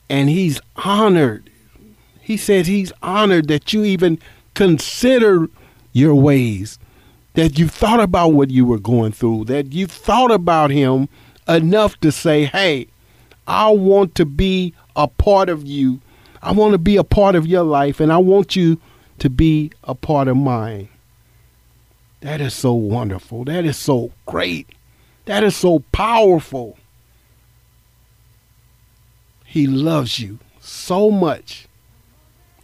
And 0.09 0.29
he's 0.29 0.61
honored. 0.77 1.49
He 2.21 2.38
says 2.38 2.67
he's 2.67 2.93
honored 3.01 3.49
that 3.49 3.73
you 3.73 3.83
even 3.83 4.19
consider 4.53 5.49
your 5.91 6.15
ways, 6.15 6.79
that 7.36 7.60
you 7.60 7.67
thought 7.67 8.00
about 8.00 8.30
what 8.30 8.50
you 8.50 8.65
were 8.65 8.80
going 8.80 9.12
through, 9.12 9.45
that 9.45 9.74
you 9.74 9.88
thought 9.88 10.32
about 10.32 10.71
him 10.71 11.08
enough 11.48 12.00
to 12.00 12.12
say, 12.12 12.45
hey, 12.45 12.88
I 13.48 13.69
want 13.69 14.15
to 14.15 14.26
be 14.26 14.74
a 14.95 15.08
part 15.08 15.50
of 15.50 15.65
you. 15.65 16.02
I 16.41 16.52
want 16.52 16.71
to 16.74 16.78
be 16.78 16.98
a 16.98 17.04
part 17.04 17.36
of 17.36 17.45
your 17.45 17.63
life, 17.63 18.00
and 18.00 18.12
I 18.12 18.17
want 18.17 18.56
you 18.56 18.80
to 19.19 19.30
be 19.30 19.71
a 19.84 19.95
part 19.95 20.28
of 20.28 20.38
mine. 20.38 20.89
That 22.21 22.41
is 22.41 22.54
so 22.54 22.74
wonderful. 22.74 23.45
That 23.45 23.65
is 23.65 23.78
so 23.78 24.12
great. 24.26 24.67
That 25.26 25.43
is 25.43 25.56
so 25.56 25.80
powerful. 25.91 26.78
He 29.43 29.67
loves 29.67 30.19
you 30.19 30.39
so 30.60 31.12
much 31.12 31.67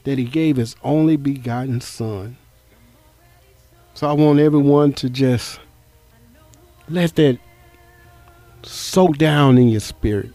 that 0.04 0.18
he 0.18 0.26
gave 0.26 0.58
his 0.58 0.76
only 0.84 1.16
begotten 1.16 1.82
son. 1.82 2.38
So 3.94 4.10
I 4.10 4.14
want 4.14 4.40
everyone 4.40 4.94
to 4.94 5.10
just 5.10 5.60
let 6.90 7.16
that 7.16 7.38
soak 8.64 9.18
down 9.18 9.58
in 9.58 9.70
your 9.70 9.80
spirit 9.80 10.32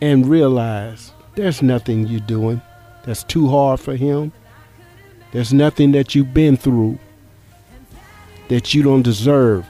and 0.00 0.26
realize 0.26 1.12
there's 1.34 1.62
nothing 1.62 2.06
you're 2.06 2.20
doing 2.20 2.60
that's 3.04 3.22
too 3.22 3.48
hard 3.48 3.80
for 3.80 3.96
him. 3.96 4.32
There's 5.32 5.52
nothing 5.52 5.92
that 5.92 6.14
you've 6.14 6.34
been 6.34 6.56
through 6.56 6.98
that 8.48 8.74
you 8.74 8.82
don't 8.82 9.02
deserve 9.02 9.66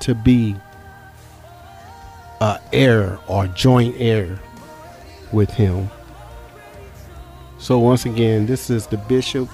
to 0.00 0.14
be 0.14 0.56
a 2.40 2.58
heir 2.72 3.18
or 3.26 3.46
joint 3.48 3.94
heir 3.98 4.38
with 5.32 5.50
him. 5.50 5.90
So 7.58 7.78
once 7.78 8.06
again, 8.06 8.46
this 8.46 8.70
is 8.70 8.86
the 8.86 8.96
Bishop, 8.96 9.48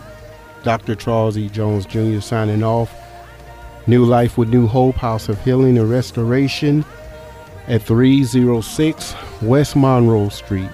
Dr. 0.67 0.97
Charles 0.97 1.39
E. 1.39 1.49
Jones 1.49 1.87
Jr. 1.87 2.19
signing 2.19 2.65
off. 2.65 2.93
New 3.87 4.05
Life 4.05 4.37
with 4.37 4.49
New 4.49 4.67
Hope, 4.67 4.97
House 4.97 5.29
of 5.29 5.41
Healing 5.45 5.79
and 5.79 5.89
Restoration 5.89 6.85
at 7.69 7.83
306 7.83 9.15
West 9.43 9.77
Monroe 9.77 10.29
Street 10.29 10.69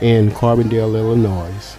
in 0.00 0.30
Carbondale, 0.30 0.96
Illinois. 0.96 1.76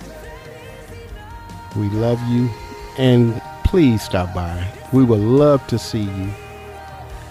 We 1.78 1.88
love 1.92 2.22
you 2.28 2.50
and 2.98 3.42
please 3.64 4.02
stop 4.02 4.34
by. 4.36 4.68
We 4.92 5.06
would 5.06 5.22
love 5.22 5.66
to 5.68 5.80
see 5.80 6.02
you 6.02 6.30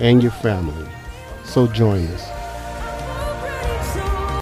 and 0.01 0.23
your 0.23 0.33
family. 0.33 0.89
So 1.45 1.67
join 1.67 2.07
us. 2.07 2.38